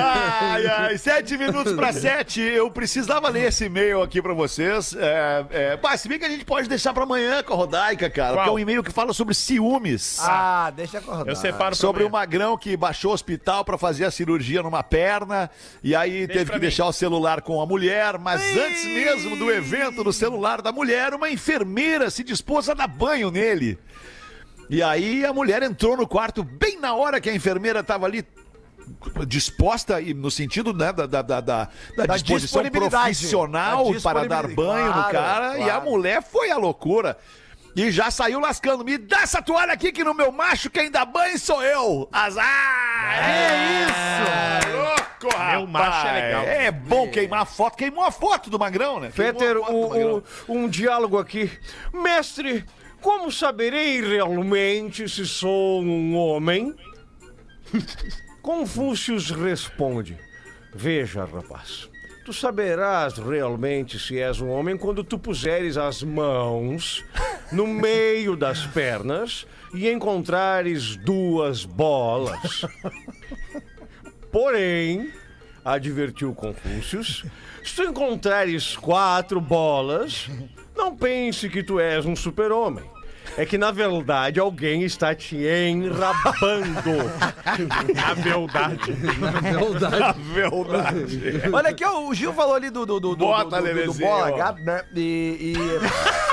[0.00, 2.40] Ai, ai, sete minutos para sete.
[2.40, 4.94] Eu precisava ler esse e-mail aqui para vocês.
[4.94, 8.10] É, é, pá, se bem que a gente pode deixar para amanhã com a Rodaica,
[8.10, 8.34] cara.
[8.34, 8.36] Qual?
[8.36, 10.18] Porque é um e-mail que fala sobre ciúmes.
[10.20, 11.30] Ah, deixa acordar.
[11.30, 15.50] Eu separo Sobre o magrão que baixou o hospital pra fazer a cirurgia numa perna
[15.82, 16.60] e aí teve pra que mim.
[16.60, 21.14] deixar o celular com a mulher, mas antes mesmo do evento do celular da mulher,
[21.14, 23.78] uma enfermeira se dispôs a dar banho nele.
[24.70, 28.24] E aí a mulher entrou no quarto bem na hora que a enfermeira tava ali
[29.26, 31.68] disposta e no sentido né, da, da, da, da-
[32.16, 35.12] disposição profissional Da para dar banho no disponibilidade.
[35.12, 35.90] cara Claro, e a claro.
[35.90, 37.18] mulher foi a loucura.
[37.76, 38.84] E já saiu lascando.
[38.84, 42.08] Me dá essa toalha aqui que no meu macho quem dá banho sou eu.
[42.10, 42.44] Azar!
[43.22, 44.72] É isso!
[44.76, 45.58] Louco, rapaz!
[45.58, 46.42] Meu macho é legal.
[46.44, 47.76] É bom queimar a foto.
[47.76, 49.10] Queimou a foto do Magrão, né?
[49.10, 51.50] Fetter, do o- o- um diálogo aqui.
[51.92, 52.64] Mestre,
[53.00, 56.74] como saberei realmente se sou um homem?
[58.42, 60.16] Confúcio responde:
[60.74, 61.88] Veja, rapaz,
[62.24, 67.04] tu saberás realmente se és um homem quando tu puseres as mãos
[67.52, 72.62] no meio das pernas e encontrares duas bolas.
[74.30, 75.12] Porém,
[75.64, 80.28] advertiu Confúcio, se tu encontrares quatro bolas,
[80.88, 82.84] não pense que tu és um super-homem.
[83.36, 86.16] É que, na verdade, alguém está te enrabando.
[88.02, 88.92] A verdade.
[90.02, 91.42] A verdade.
[91.52, 93.64] Olha aqui, ó, o Gil falou ali do, do, do, do, Bota, do, do, do
[93.64, 94.08] Lelezinho.
[94.08, 94.82] bola gato, né?
[94.96, 95.54] E,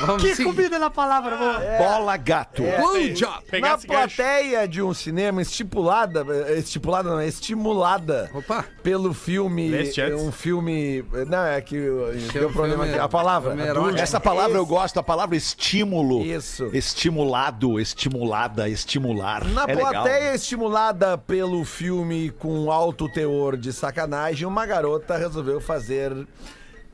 [0.00, 0.44] Vamos Que seguir.
[0.48, 1.60] comida na palavra, amor.
[1.78, 2.62] Bola gato.
[2.62, 3.44] Good job.
[3.50, 4.16] Pegar na esse gancho.
[4.16, 8.64] plateia de um cinema estipulada, eh, estipulada não, estimulada Opa.
[8.82, 9.72] pelo filme,
[10.18, 13.54] um filme, não, é que eh, deu é um problema aqui, a palavra.
[13.66, 13.98] erótico.
[14.00, 16.22] Essa palavra eu gosto, a palavra estímulo.
[16.24, 16.68] Isso.
[16.72, 19.44] Estimulado, estimulada, estimular.
[19.44, 19.90] Na é legal.
[19.92, 26.12] plateia estimulada pelo filme com alto teor de sacanagem, uma garota resolveu fazer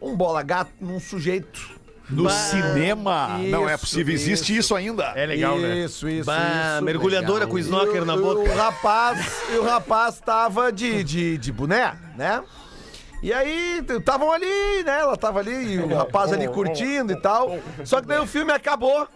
[0.01, 1.82] um bola gato num sujeito.
[2.13, 3.39] No cinema.
[3.39, 4.15] não é Isso, possível.
[4.15, 5.05] Existe isso, ainda.
[5.17, 5.79] É legal, né?
[5.85, 6.85] Isso, isso, Bah, isso.
[6.85, 7.49] mergulhadora legal.
[7.49, 8.41] com snorkel o- na boca.
[8.41, 12.43] O rapaz, e o rapaz tava de, de, de boné, né?
[13.23, 14.99] E aí, estavam ali, né?
[15.01, 17.57] Ela tava ali, e o rapaz ali curtindo e tal.
[17.85, 19.07] Só que daí o filme acabou,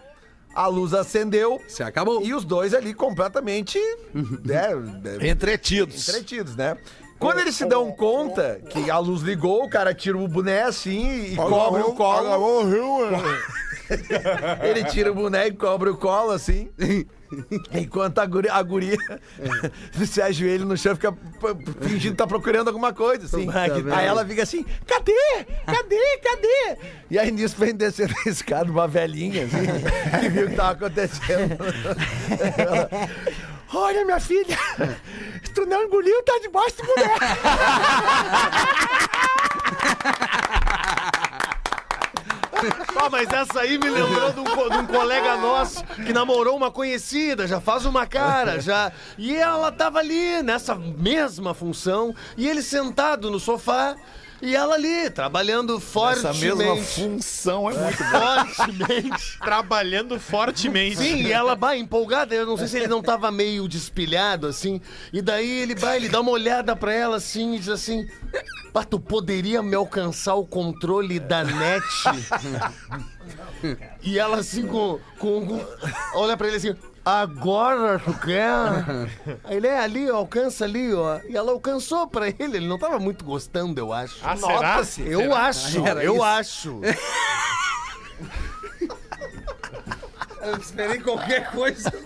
[0.55, 1.61] a luz acendeu.
[1.67, 2.21] Se acabou.
[2.23, 3.77] E os dois ali completamente
[4.45, 4.69] né,
[5.29, 6.07] Entretidos.
[6.07, 6.77] entretidos, né?
[7.19, 11.33] Quando eles se dão conta que a luz ligou, o cara tira o boné assim
[11.33, 12.27] e cobre o colo.
[14.61, 16.69] Ele tira o boné e cobre o colo assim.
[17.73, 18.97] Enquanto a guria, a guria
[20.05, 23.45] se ajoelha no chão, fica p- fingindo que tá procurando alguma coisa, assim.
[23.93, 25.13] aí ela fica assim, cadê?
[25.65, 26.17] Cadê?
[26.23, 26.77] Cadê?
[27.09, 30.71] E aí nisso vem descendo a escada uma velhinha, assim, que viu o que tava
[30.71, 31.57] acontecendo.
[33.73, 34.57] Olha, minha filha,
[35.53, 37.19] tu não engoliu, tá debaixo do boneco.
[42.99, 46.71] Ah, mas essa aí me lembrou de um, de um colega nosso que namorou uma
[46.71, 48.91] conhecida, já faz uma cara, já.
[49.17, 53.95] E ela tava ali nessa mesma função, e ele sentado no sofá,
[54.41, 56.55] e ela ali, trabalhando Essa fortemente.
[56.55, 58.45] mesma função é muito boa.
[58.45, 59.37] Fortemente.
[59.39, 60.97] Trabalhando fortemente.
[60.97, 64.79] Sim, e ela vai empolgada, eu não sei se ele não tava meio despilhado assim.
[65.11, 68.07] E daí ele vai, ele dá uma olhada pra ela assim e diz assim:
[68.71, 71.83] Pá, tu poderia me alcançar o controle da net?
[74.03, 75.65] e ela assim com, com, com-
[76.13, 76.75] Olha pra ele assim.
[77.07, 79.39] Agora tu quer?
[79.49, 81.21] Ele é ali, ó, alcança ali, ó.
[81.29, 84.17] E ela alcançou pra ele, ele não tava muito gostando, eu acho.
[84.21, 84.81] Ah, será?
[85.09, 86.23] Eu acho, Era eu isso.
[86.23, 86.81] acho.
[90.39, 91.91] Eu esperei qualquer coisa.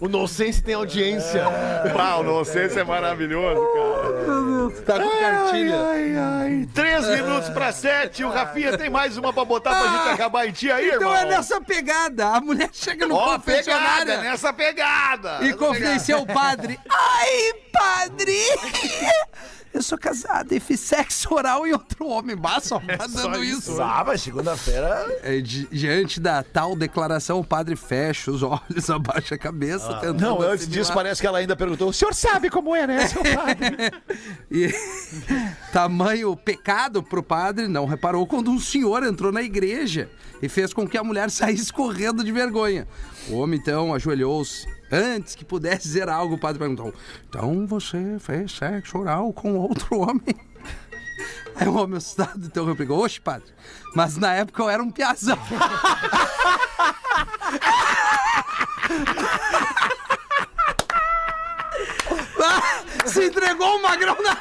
[0.00, 1.44] O Nonsense tem audiência.
[1.96, 4.82] Pau, não sei se é maravilhoso, cara.
[4.84, 5.76] Tá com cartilha.
[5.86, 6.68] Ai, ai.
[6.74, 8.24] Três minutos pra sete.
[8.24, 11.16] O Rafinha tem mais uma pra botar pra gente acabar em ti aí, Então irmão.
[11.16, 12.26] é nessa pegada.
[12.28, 15.38] A mulher chega no confessionário pegada, nessa pegada.
[15.42, 16.78] e confidencia ao padre.
[16.90, 18.36] Ai, padre!
[19.74, 22.36] Eu sou casada e fiz sexo oral em outro homem.
[22.36, 23.82] Bah, só tá dando isso.
[23.82, 25.04] Ah, mas segunda-feira.
[25.22, 30.20] É, di- diante da tal declaração, o padre fecha os olhos, abaixa a cabeça, tentando
[30.20, 33.22] Não, antes disso parece que ela ainda perguntou: o senhor sabe como é, né, seu
[33.22, 33.76] padre?
[34.50, 34.72] E
[35.72, 40.08] tamanho pecado pro padre não reparou quando um senhor entrou na igreja
[40.40, 42.86] e fez com que a mulher saísse correndo de vergonha.
[43.28, 44.66] O homem então ajoelhou-se.
[44.92, 46.92] Antes que pudesse dizer algo, o padre perguntou:
[47.28, 50.34] Então você fez sexo oral com outro homem?
[51.56, 53.50] Aí o homem assustado então replicou: Oxe, padre,
[53.94, 55.38] mas na época eu era um piazão.
[62.46, 64.36] Ah, se entregou o magrão na.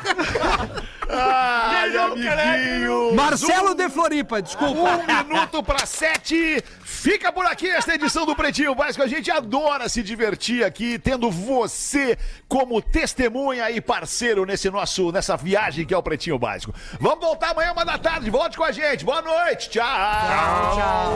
[1.14, 3.14] Ai, amiguinho.
[3.14, 4.74] Marcelo de Floripa, desculpa.
[4.74, 6.64] Um minuto para sete.
[6.84, 9.04] Fica por aqui esta edição do Pretinho Básico.
[9.04, 15.36] A gente adora se divertir aqui, tendo você como testemunha e parceiro nesse nosso, nessa
[15.36, 16.74] viagem que é o Pretinho Básico.
[17.00, 18.30] Vamos voltar amanhã, uma da tarde.
[18.30, 19.04] Volte com a gente.
[19.04, 19.70] Boa noite.
[19.70, 19.84] Tchau.
[19.84, 21.14] Tchau.